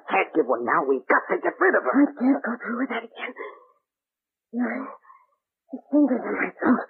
Can't 0.09 0.33
give 0.35 0.49
one 0.49 0.64
now. 0.64 0.85
We've 0.88 1.05
got 1.05 1.25
to 1.31 1.37
get 1.41 1.57
rid 1.61 1.75
of 1.77 1.85
her. 1.85 1.97
I 2.01 2.12
can't 2.17 2.43
go 2.43 2.53
through 2.59 2.79
with 2.81 2.91
that 2.91 3.05
again. 3.05 3.33
His 4.53 5.83
fingers 5.93 6.23
in 6.25 6.35
my 6.35 6.49
throat. 6.57 6.85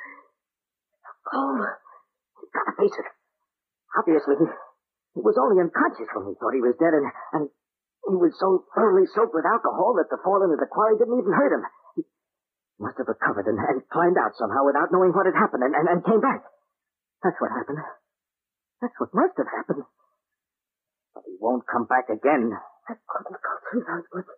So 1.03 1.11
cold. 1.27 1.61
Oh. 1.61 1.75
You've 2.39 2.55
got 2.55 2.67
to 2.71 2.75
face 2.79 2.95
it. 2.95 3.09
Obviously, 3.99 4.35
he, 4.39 4.47
he 5.19 5.21
was 5.21 5.35
only 5.35 5.59
unconscious 5.59 6.07
when 6.15 6.31
we 6.31 6.39
thought 6.39 6.55
he 6.55 6.63
was 6.63 6.79
dead, 6.79 6.95
and, 6.95 7.07
and 7.35 7.45
he 8.07 8.17
was 8.17 8.33
so 8.39 8.65
thoroughly 8.73 9.11
soaked 9.11 9.35
with 9.35 9.45
alcohol 9.45 9.99
that 9.99 10.07
the 10.09 10.23
fall 10.23 10.41
into 10.47 10.57
the 10.57 10.71
quarry 10.71 10.95
didn't 10.97 11.19
even 11.19 11.35
hurt 11.35 11.53
him. 11.53 11.67
He 11.99 12.07
must 12.79 12.97
have 13.03 13.11
recovered 13.11 13.51
and, 13.51 13.59
and 13.59 13.83
climbed 13.91 14.17
out 14.17 14.39
somehow 14.39 14.63
without 14.63 14.95
knowing 14.95 15.11
what 15.11 15.27
had 15.27 15.35
happened 15.35 15.67
and, 15.67 15.75
and, 15.75 15.87
and 15.91 16.01
came 16.07 16.23
back. 16.23 16.47
That's 17.23 17.39
what 17.43 17.51
happened. 17.51 17.83
That's 18.81 18.95
what 18.99 19.11
must 19.15 19.35
have 19.39 19.51
happened. 19.51 19.83
But 21.15 21.25
he 21.27 21.35
won't 21.41 21.67
come 21.67 21.87
back 21.91 22.07
again. 22.07 22.55
I 22.89 22.95
couldn't 22.95 23.39
go 23.43 23.53
through 23.69 23.85
those 23.85 24.07
woods. 24.15 24.33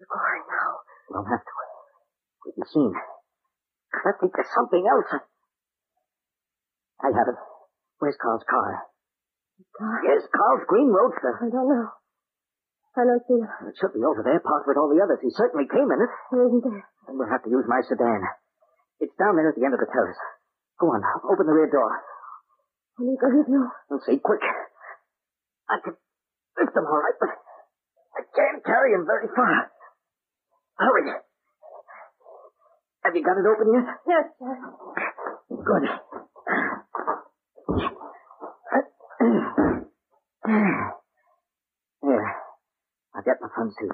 The 0.00 0.06
quarry 0.10 0.42
now. 0.48 0.70
We 1.06 1.10
don't 1.14 1.30
have 1.30 1.44
to. 1.44 1.54
We'll 2.44 2.56
be 2.56 2.66
seen. 2.72 2.92
I 3.94 4.12
think 4.18 4.32
there's 4.34 4.54
something 4.54 4.84
else. 4.86 5.10
I 7.00 7.08
have 7.14 7.28
it. 7.30 7.38
Where's 8.00 8.18
Carl's 8.20 8.44
car? 8.48 8.84
His 9.58 9.68
car? 9.76 9.94
Yes, 10.04 10.22
Carl's 10.34 10.64
green 10.66 10.88
roadster. 10.88 11.36
I 11.40 11.48
don't 11.52 11.68
know. 11.68 11.88
I 12.96 13.06
don't 13.06 13.24
see 13.28 13.38
it. 13.38 13.50
It 13.70 13.74
should 13.78 13.94
be 13.94 14.02
over 14.02 14.26
there, 14.26 14.40
parked 14.42 14.66
with 14.66 14.76
all 14.76 14.90
the 14.90 14.98
others. 14.98 15.22
He 15.22 15.30
certainly 15.30 15.68
came 15.70 15.86
in 15.86 16.00
it. 16.00 16.10
It 16.10 16.38
isn't 16.42 16.64
there. 16.64 16.84
Then 17.06 17.14
we'll 17.16 17.30
have 17.30 17.44
to 17.46 17.52
use 17.52 17.64
my 17.70 17.80
sedan. 17.86 18.24
It's 18.98 19.14
down 19.14 19.36
there 19.38 19.48
at 19.48 19.54
the 19.54 19.64
end 19.64 19.74
of 19.74 19.80
the 19.80 19.88
terrace. 19.88 20.18
Go 20.80 20.86
on, 20.96 21.02
open 21.30 21.46
the 21.46 21.52
rear 21.52 21.68
door. 21.70 21.92
You 22.98 23.16
going 23.20 23.44
to 23.44 23.50
do? 23.50 23.68
We'll 23.90 24.00
see, 24.00 24.18
quick. 24.18 24.40
I 25.68 25.76
can 25.84 25.94
lift 26.58 26.76
him 26.76 26.84
all 26.88 26.98
right, 27.00 27.14
but 27.20 27.28
I 28.16 28.20
can't 28.34 28.64
carry 28.64 28.92
him 28.92 29.04
very 29.06 29.28
far. 29.36 29.70
Hurry. 30.78 31.12
Have 33.04 33.14
you 33.16 33.22
got 33.24 33.36
it 33.38 33.44
open 33.48 33.72
yet? 33.72 33.86
Yes, 34.08 34.24
sir. 34.38 34.56
Good. 35.50 35.84
There. 42.02 42.36
I'll 43.14 43.22
get 43.22 43.36
my 43.40 43.48
front 43.54 43.72
seat. 43.78 43.92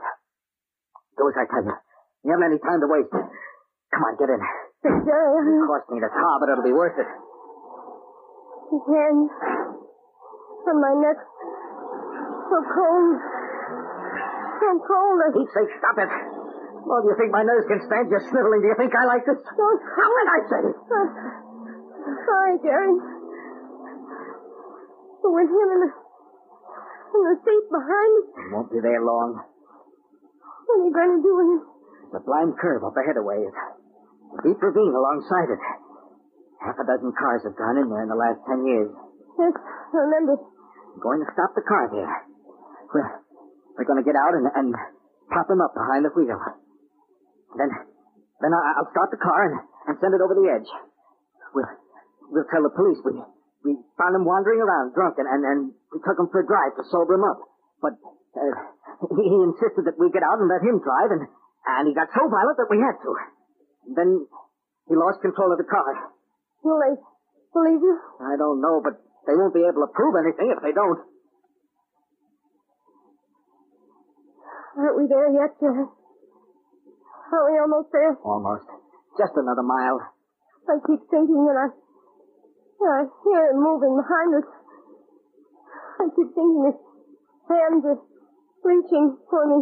Do 1.18 1.28
as 1.28 1.34
I 1.38 1.44
tell 1.50 1.64
you. 1.64 1.74
You 2.24 2.30
haven't 2.32 2.46
any 2.50 2.58
time 2.58 2.80
to 2.80 2.86
waste. 2.86 3.10
Come 3.10 4.02
on, 4.02 4.16
get 4.18 4.30
in. 4.30 4.40
Yes, 4.86 5.02
Jerry. 5.02 5.34
It 5.50 5.66
cost 5.66 5.86
me 5.90 5.98
the 5.98 6.12
car, 6.14 6.34
but 6.38 6.46
it'll 6.54 6.62
be 6.62 6.70
worth 6.76 6.94
it. 6.94 7.10
Hands 8.70 9.30
on 10.66 10.76
my 10.82 10.94
neck. 11.02 11.18
So 12.46 12.56
cold. 12.70 13.16
So 14.62 14.68
cold. 14.86 15.16
I 15.22 15.28
Pete's 15.34 15.54
sake, 15.54 15.70
stop 15.78 15.98
it. 15.98 16.10
Well, 16.86 17.02
do 17.02 17.10
you 17.10 17.16
think 17.18 17.34
my 17.34 17.42
nose 17.42 17.66
can 17.66 17.82
stand 17.82 18.06
you 18.14 18.18
sniveling? 18.30 18.62
Do 18.62 18.70
you 18.70 18.78
think 18.78 18.94
I 18.94 19.04
like 19.10 19.26
this? 19.26 19.38
don't 19.42 19.80
Stop 19.82 20.12
it, 20.22 20.28
I 20.30 20.40
say. 20.46 20.62
I'm 20.70 22.18
sorry, 22.22 22.54
Jerry. 22.62 22.94
But 25.22 25.30
with 25.34 25.50
him 25.50 25.68
in 25.74 25.78
the, 25.82 25.90
in 25.90 27.20
the 27.26 27.34
seat 27.42 27.66
behind 27.74 28.10
me, 28.14 28.22
He 28.38 28.46
won't 28.54 28.70
be 28.70 28.78
there 28.78 29.02
long. 29.02 29.34
what 29.42 30.74
are 30.78 30.84
you 30.86 30.94
going 30.94 31.12
to 31.18 31.22
do 31.26 31.32
with 31.34 31.48
him? 31.58 31.60
The 32.14 32.20
blind 32.22 32.54
curve 32.62 32.86
up 32.86 32.94
ahead 32.94 33.18
of 33.18 33.26
ways. 33.26 33.50
A 34.34 34.38
deep 34.42 34.58
ravine 34.58 34.94
alongside 34.94 35.48
it. 35.54 35.62
Half 36.60 36.76
a 36.82 36.84
dozen 36.88 37.12
cars 37.14 37.46
have 37.46 37.54
gone 37.54 37.78
in 37.78 37.86
there 37.86 38.02
in 38.02 38.10
the 38.10 38.18
last 38.18 38.40
ten 38.48 38.66
years. 38.66 38.90
Yes, 39.38 39.54
I 39.54 39.96
remember. 40.08 40.34
I'm 40.40 41.00
going 41.04 41.20
to 41.20 41.28
stop 41.36 41.52
the 41.54 41.62
car 41.62 41.86
there. 41.92 42.08
We're, 42.90 43.10
we're 43.76 43.88
going 43.88 44.00
to 44.00 44.06
get 44.08 44.16
out 44.16 44.32
and, 44.32 44.48
and 44.48 44.68
pop 45.28 45.44
him 45.46 45.60
up 45.60 45.76
behind 45.76 46.08
the 46.08 46.12
wheel. 46.16 46.40
Then, 47.60 47.68
then 48.40 48.52
I- 48.56 48.74
I'll 48.80 48.90
start 48.90 49.12
the 49.12 49.20
car 49.20 49.40
and, 49.52 49.54
and 49.92 49.94
send 50.00 50.16
it 50.16 50.24
over 50.24 50.32
the 50.32 50.48
edge. 50.48 50.68
We'll, 51.52 51.68
we'll 52.32 52.48
tell 52.48 52.64
the 52.64 52.72
police 52.72 52.96
we, 53.04 53.20
we 53.68 53.76
found 54.00 54.16
him 54.16 54.24
wandering 54.24 54.64
around 54.64 54.96
drunk 54.96 55.20
and, 55.20 55.28
and, 55.28 55.42
and 55.44 55.58
we 55.92 56.00
took 56.00 56.16
him 56.16 56.32
for 56.32 56.40
a 56.40 56.46
drive 56.48 56.72
to 56.80 56.84
sober 56.88 57.20
him 57.20 57.24
up. 57.28 57.38
But 57.84 58.00
uh, 58.40 58.56
he, 59.12 59.22
he 59.28 59.38
insisted 59.44 59.84
that 59.84 60.00
we 60.00 60.08
get 60.08 60.24
out 60.24 60.40
and 60.40 60.48
let 60.48 60.64
him 60.64 60.80
drive, 60.80 61.12
and, 61.12 61.28
and 61.28 61.82
he 61.84 61.92
got 61.92 62.08
so 62.16 62.24
violent 62.24 62.56
that 62.56 62.72
we 62.72 62.80
had 62.80 62.96
to. 63.04 63.12
Then 63.94 64.26
he 64.88 64.94
lost 64.94 65.22
control 65.22 65.52
of 65.52 65.58
the 65.58 65.68
car. 65.68 66.10
Will 66.62 66.80
they 66.82 66.94
believe 67.54 67.82
you? 67.82 67.96
I 68.20 68.34
don't 68.34 68.60
know, 68.60 68.82
but 68.82 68.98
they 69.26 69.34
won't 69.34 69.54
be 69.54 69.62
able 69.62 69.86
to 69.86 69.92
prove 69.94 70.14
anything 70.18 70.50
if 70.50 70.62
they 70.62 70.74
don't. 70.74 71.00
Aren't 74.76 74.96
we 74.98 75.06
there 75.08 75.30
yet, 75.32 75.56
Jerry? 75.58 75.86
Are 75.86 77.44
we 77.50 77.58
almost 77.58 77.88
there? 77.92 78.14
Almost. 78.22 78.68
Just 79.18 79.32
another 79.34 79.64
mile. 79.64 79.98
I 80.68 80.76
keep 80.84 81.00
thinking 81.10 81.46
that 81.46 81.56
I, 81.56 81.66
that 81.72 82.92
I 82.92 83.02
hear 83.24 83.42
it 83.50 83.56
moving 83.56 83.96
behind 83.96 84.30
us. 84.42 84.48
I 86.02 86.04
keep 86.12 86.28
thinking 86.34 86.62
his 86.68 86.78
hands 87.48 87.82
are 87.86 88.00
reaching 88.62 89.16
for 89.30 89.42
me. 89.46 89.58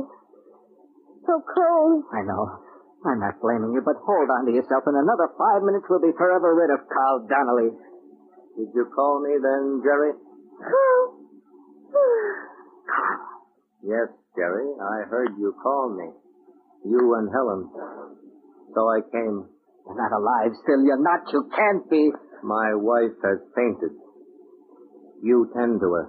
So 1.24 1.40
cold. 1.40 2.04
I 2.12 2.20
know. 2.26 2.63
I'm 3.04 3.20
not 3.20 3.36
blaming 3.40 3.76
you, 3.76 3.84
but 3.84 4.00
hold 4.00 4.28
on 4.32 4.48
to 4.48 4.52
yourself. 4.52 4.88
In 4.88 4.96
another 4.96 5.28
five 5.36 5.60
minutes, 5.60 5.84
we'll 5.92 6.00
be 6.00 6.16
forever 6.16 6.56
rid 6.56 6.72
of 6.72 6.88
Carl 6.88 7.28
Donnelly. 7.28 7.76
Did 8.56 8.72
you 8.72 8.88
call 8.96 9.20
me 9.20 9.36
then, 9.36 9.84
Jerry? 9.84 10.12
Yes, 13.84 14.08
Jerry. 14.32 14.68
I 14.80 15.04
heard 15.04 15.36
you 15.36 15.52
call 15.60 15.92
me. 15.92 16.08
You 16.88 17.14
and 17.20 17.28
Helen. 17.28 17.68
So 18.72 18.80
I 18.88 19.00
came. 19.12 19.52
You're 19.84 20.00
not 20.00 20.12
alive 20.16 20.56
still. 20.64 20.80
You're 20.80 21.02
not. 21.02 21.28
You 21.32 21.50
can't 21.52 21.84
be. 21.90 22.10
My 22.42 22.72
wife 22.74 23.20
has 23.20 23.38
fainted. 23.54 24.00
You 25.22 25.50
tend 25.56 25.80
to 25.80 25.88
her. 25.92 26.08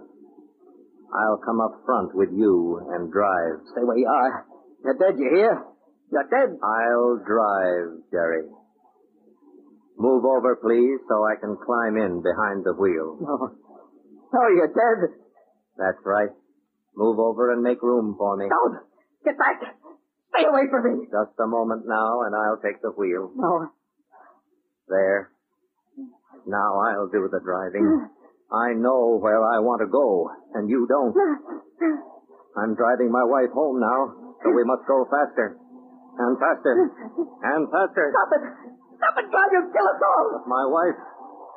I'll 1.11 1.41
come 1.43 1.59
up 1.59 1.83
front 1.85 2.15
with 2.15 2.29
you 2.31 2.79
and 2.91 3.11
drive. 3.11 3.67
Stay 3.71 3.83
where 3.83 3.97
you 3.97 4.07
are. 4.07 4.45
You're 4.83 4.97
dead, 4.97 5.19
you 5.19 5.29
hear? 5.33 5.74
You're 6.11 6.29
dead. 6.29 6.57
I'll 6.61 7.17
drive, 7.25 8.03
Jerry. 8.11 8.43
Move 9.97 10.25
over, 10.25 10.55
please, 10.57 10.99
so 11.07 11.23
I 11.23 11.35
can 11.39 11.57
climb 11.65 11.97
in 11.97 12.21
behind 12.21 12.63
the 12.65 12.73
wheel. 12.73 13.17
No. 13.21 13.51
Oh, 14.35 14.41
no, 14.41 14.49
you're 14.49 14.67
dead. 14.67 15.15
That's 15.77 16.01
right. 16.03 16.27
Move 16.97 17.19
over 17.19 17.53
and 17.53 17.61
make 17.63 17.81
room 17.81 18.15
for 18.17 18.35
me. 18.35 18.47
Don't. 18.49 18.83
Get 19.23 19.37
back. 19.37 19.61
Stay 20.35 20.43
away 20.43 20.63
from 20.69 20.83
me. 20.83 21.05
Just 21.05 21.39
a 21.39 21.47
moment 21.47 21.83
now, 21.87 22.23
and 22.27 22.35
I'll 22.35 22.59
take 22.59 22.81
the 22.81 22.91
wheel. 22.91 23.31
No. 23.33 23.69
There. 24.89 25.31
Now 26.47 26.81
I'll 26.83 27.07
do 27.07 27.29
the 27.31 27.39
driving. 27.39 28.09
I 28.51 28.73
know 28.73 29.19
where 29.21 29.39
I 29.39 29.59
want 29.59 29.79
to 29.81 29.87
go, 29.87 30.29
and 30.55 30.69
you 30.69 30.85
don't. 30.89 31.15
I'm 32.57 32.75
driving 32.75 33.11
my 33.11 33.23
wife 33.23 33.51
home 33.53 33.79
now, 33.79 34.35
so 34.43 34.51
we 34.51 34.65
must 34.65 34.83
go 34.87 35.05
faster. 35.09 35.57
And 36.15 36.33
faster. 36.39 36.73
And 37.43 37.63
faster. 37.67 38.05
Stop 38.15 38.31
it. 38.39 38.43
Stop 38.95 39.15
it, 39.19 39.27
God. 39.27 39.47
You'll 39.51 39.67
kill 39.71 39.87
us 39.87 39.99
all. 39.99 40.27
My 40.47 40.63
wife. 40.71 40.99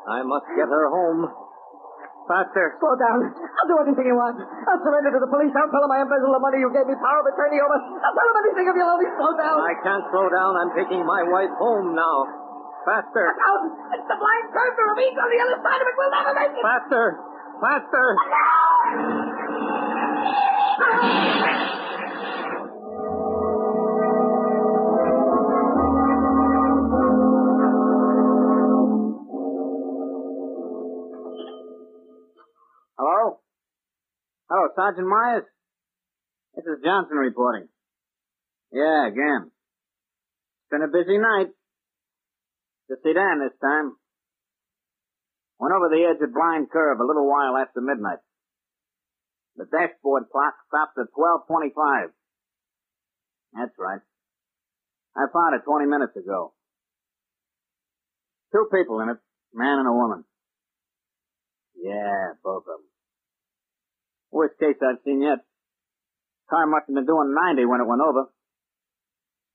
I 0.08 0.18
must 0.26 0.46
get 0.58 0.66
her 0.66 0.86
home. 0.90 1.30
Faster. 2.26 2.76
Slow 2.82 2.92
down. 2.98 3.22
I'll 3.24 3.68
do 3.70 3.78
anything 3.88 4.04
you 4.04 4.18
want. 4.18 4.36
I'll 4.42 4.82
surrender 4.84 5.14
to 5.16 5.20
the 5.22 5.30
police. 5.30 5.54
I'll 5.54 5.70
tell 5.72 5.80
them 5.80 5.94
I 5.94 6.02
embezzled 6.04 6.34
the 6.34 6.42
money 6.42 6.60
you 6.60 6.68
gave 6.74 6.84
me 6.90 6.98
power 6.98 7.22
of 7.24 7.26
attorney 7.30 7.56
over. 7.62 7.78
I'll 7.78 8.12
tell 8.12 8.28
them 8.28 8.38
anything 8.44 8.66
if 8.68 8.74
you'll 8.76 8.92
only 8.92 9.08
slow 9.16 9.32
down. 9.38 9.62
I 9.64 9.74
can't 9.80 10.04
slow 10.12 10.26
down. 10.28 10.52
I'm 10.60 10.72
taking 10.76 11.06
my 11.06 11.22
wife 11.24 11.54
home 11.56 11.96
now. 11.96 12.28
Faster. 12.84 13.32
Look 13.32 13.40
out. 13.48 13.62
It's 13.96 14.08
the 14.10 14.18
blind 14.20 14.44
curve 14.52 14.74
to 14.76 14.82
Ravine 14.92 15.16
on 15.16 15.28
the 15.30 15.40
other 15.40 15.58
side 15.62 15.80
of 15.80 15.86
it. 15.88 15.94
We'll 15.96 16.12
never 16.12 16.32
make 16.36 16.52
it. 16.52 16.62
Faster. 16.66 17.04
Faster. 17.62 18.06
Hello? 20.78 21.77
Hello, 34.48 34.64
Sergeant 34.74 35.06
Myers? 35.06 35.44
This 36.56 36.64
is 36.64 36.80
Johnson 36.82 37.18
reporting. 37.18 37.68
Yeah, 38.72 39.06
again. 39.06 39.52
It's 39.52 40.70
been 40.72 40.80
a 40.80 40.88
busy 40.88 41.20
night. 41.20 41.52
The 42.88 42.96
sedan 43.04 43.44
this 43.44 43.52
time. 43.60 43.92
Went 45.60 45.74
over 45.76 45.92
the 45.92 46.00
edge 46.00 46.22
of 46.24 46.32
Blind 46.32 46.70
Curve 46.72 46.98
a 46.98 47.04
little 47.04 47.28
while 47.28 47.60
after 47.60 47.82
midnight. 47.82 48.24
The 49.56 49.66
dashboard 49.66 50.32
clock 50.32 50.54
stopped 50.68 50.96
at 50.96 51.12
12.25. 51.12 52.08
That's 53.52 53.76
right. 53.78 54.00
I 55.14 55.26
found 55.30 55.60
it 55.60 55.64
20 55.66 55.84
minutes 55.84 56.16
ago. 56.16 56.54
Two 58.52 58.66
people 58.72 59.00
in 59.00 59.10
it, 59.10 59.18
man 59.52 59.80
and 59.80 59.88
a 59.88 59.92
woman. 59.92 60.24
Yeah, 61.76 62.32
both 62.42 62.64
of 62.64 62.80
them. 62.80 62.88
Worst 64.30 64.58
case 64.60 64.76
I've 64.82 65.02
seen 65.04 65.22
yet. 65.22 65.44
Car 66.50 66.66
must 66.66 66.88
have 66.88 66.94
been 66.94 67.06
doing 67.06 67.34
90 67.34 67.64
when 67.66 67.80
it 67.80 67.88
went 67.88 68.02
over. 68.02 68.32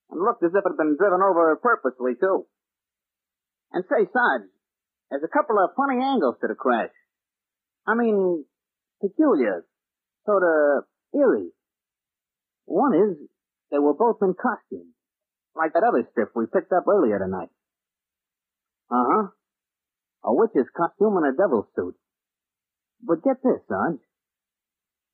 And 0.09 0.21
looked 0.21 0.43
as 0.43 0.51
if 0.53 0.61
it 0.61 0.69
had 0.69 0.77
been 0.77 0.97
driven 0.97 1.21
over 1.21 1.55
purposely, 1.57 2.13
too. 2.19 2.45
And 3.71 3.83
say, 3.89 4.05
Sarge, 4.13 4.49
there's 5.09 5.25
a 5.25 5.33
couple 5.33 5.57
of 5.57 5.73
funny 5.75 6.01
angles 6.01 6.35
to 6.41 6.47
the 6.47 6.55
crash. 6.55 6.93
I 7.87 7.95
mean, 7.95 8.45
peculiar. 9.01 9.65
Sort 10.25 10.43
of 10.43 10.85
eerie. 11.13 11.51
One 12.65 12.93
is, 12.95 13.17
they 13.71 13.79
were 13.79 13.93
both 13.93 14.17
in 14.21 14.33
costume. 14.33 14.93
Like 15.55 15.73
that 15.73 15.83
other 15.83 16.07
stiff 16.11 16.29
we 16.35 16.45
picked 16.45 16.71
up 16.71 16.87
earlier 16.87 17.19
tonight. 17.19 17.49
Uh-huh. 18.89 19.27
A 20.25 20.33
witch's 20.33 20.69
costume 20.75 21.17
and 21.17 21.33
a 21.33 21.37
devil's 21.37 21.67
suit. 21.75 21.95
But 23.01 23.23
get 23.23 23.43
this, 23.43 23.59
Sarge. 23.67 23.99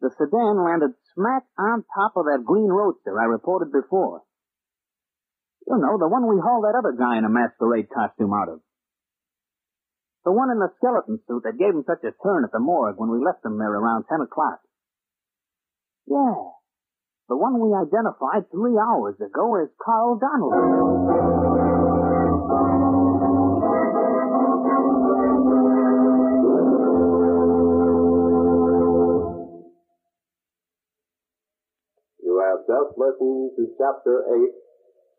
The 0.01 0.09
sedan 0.15 0.63
landed 0.63 0.95
smack 1.13 1.43
on 1.57 1.83
top 1.93 2.15
of 2.15 2.25
that 2.25 2.45
green 2.45 2.71
roadster 2.71 3.19
I 3.19 3.25
reported 3.25 3.71
before. 3.71 4.23
You 5.67 5.77
know, 5.77 5.99
the 5.99 6.07
one 6.07 6.25
we 6.25 6.39
hauled 6.39 6.63
that 6.63 6.79
other 6.79 6.95
guy 6.97 7.17
in 7.17 7.25
a 7.25 7.29
masquerade 7.29 7.89
costume 7.93 8.33
out 8.33 8.49
of. 8.49 8.59
The 10.25 10.31
one 10.31 10.51
in 10.51 10.59
the 10.59 10.71
skeleton 10.77 11.19
suit 11.27 11.43
that 11.43 11.59
gave 11.59 11.75
him 11.75 11.83
such 11.85 12.03
a 12.03 12.15
turn 12.23 12.43
at 12.43 12.51
the 12.51 12.59
morgue 12.59 12.97
when 12.97 13.11
we 13.11 13.23
left 13.23 13.43
him 13.43 13.57
there 13.57 13.71
around 13.71 14.05
10 14.09 14.21
o'clock. 14.21 14.59
Yeah. 16.07 16.57
The 17.29 17.37
one 17.37 17.59
we 17.59 17.75
identified 17.75 18.49
three 18.51 18.77
hours 18.79 19.15
ago 19.21 19.61
as 19.61 19.69
Carl 19.83 20.17
Donnelly. 20.17 21.38
Just 32.69 32.93
listened 33.01 33.49
to 33.57 33.65
Chapter 33.81 34.29
8 34.29 34.45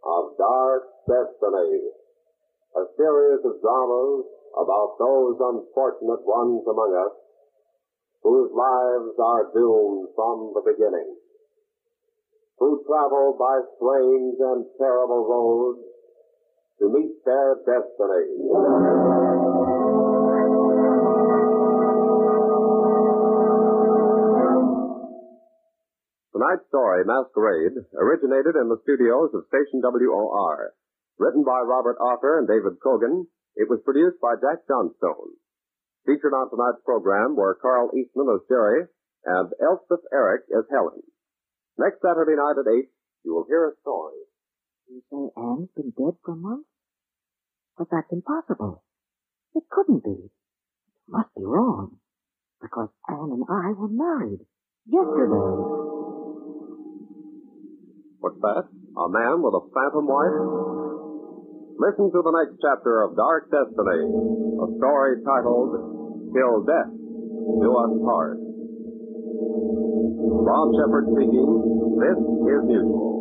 of 0.06 0.22
Dark 0.38 0.86
Destiny, 1.02 1.82
a 2.78 2.84
series 2.94 3.42
of 3.42 3.58
dramas 3.58 4.22
about 4.54 4.94
those 5.02 5.34
unfortunate 5.34 6.22
ones 6.22 6.62
among 6.62 6.94
us 6.94 7.10
whose 8.22 8.54
lives 8.54 9.18
are 9.18 9.50
doomed 9.50 10.14
from 10.14 10.54
the 10.54 10.62
beginning, 10.62 11.10
who 12.62 12.86
travel 12.86 13.34
by 13.34 13.58
strange 13.82 14.38
and 14.38 14.70
terrible 14.78 15.26
roads 15.26 15.82
to 16.78 16.86
meet 16.86 17.18
their 17.26 17.58
destiny. 17.66 18.30
Tonight's 26.50 26.66
story, 26.66 27.04
Masquerade, 27.06 27.78
originated 27.94 28.58
in 28.58 28.66
the 28.66 28.82
studios 28.82 29.30
of 29.38 29.46
Station 29.46 29.78
WOR. 29.86 30.74
Written 31.16 31.44
by 31.46 31.62
Robert 31.62 31.94
Arthur 32.02 32.42
and 32.42 32.48
David 32.48 32.74
Kogan, 32.82 33.30
it 33.54 33.70
was 33.70 33.78
produced 33.86 34.18
by 34.20 34.34
Jack 34.34 34.66
Johnstone. 34.66 35.38
Featured 36.06 36.34
on 36.34 36.50
tonight's 36.50 36.82
program 36.84 37.36
were 37.36 37.54
Carl 37.62 37.94
Eastman 37.94 38.34
as 38.34 38.42
Jerry 38.48 38.82
and 39.26 39.52
Elspeth 39.62 40.02
Eric 40.12 40.42
as 40.50 40.66
Helen. 40.74 41.06
Next 41.78 42.02
Saturday 42.02 42.34
night 42.34 42.58
at 42.58 42.66
8, 42.66 42.90
you 43.22 43.30
will 43.30 43.46
hear 43.46 43.70
a 43.70 43.78
story. 43.82 44.18
You 44.90 45.02
say 45.06 45.30
Anne's 45.38 45.70
been 45.76 45.94
dead 45.94 46.18
for 46.24 46.34
months? 46.34 46.66
But 47.78 47.94
that's 47.94 48.10
impossible. 48.10 48.82
It 49.54 49.62
couldn't 49.70 50.02
be. 50.02 50.18
It 50.18 51.06
must 51.06 51.30
be 51.36 51.46
wrong. 51.46 52.02
Because 52.60 52.90
Anne 53.06 53.38
and 53.38 53.46
I 53.46 53.70
were 53.70 53.86
married. 53.86 54.42
Yesterday. 54.90 55.99
What's 58.20 58.36
that? 58.44 58.68
A 58.68 59.08
man 59.08 59.40
with 59.40 59.56
a 59.56 59.64
phantom 59.72 60.04
wife? 60.04 60.36
Listen 61.80 62.12
to 62.12 62.20
the 62.20 62.34
next 62.36 62.60
chapter 62.60 63.00
of 63.00 63.16
Dark 63.16 63.48
Destiny, 63.48 64.04
a 64.60 64.66
story 64.76 65.24
titled 65.24 66.28
Till 66.28 66.60
Death 66.68 66.92
Do 66.92 67.68
Us 67.80 67.92
Part. 68.04 68.36
Ron 70.36 70.68
Shepard 70.76 71.08
speaking. 71.16 71.48
This 71.96 72.20
is 72.20 72.60
Mutual. 72.68 73.19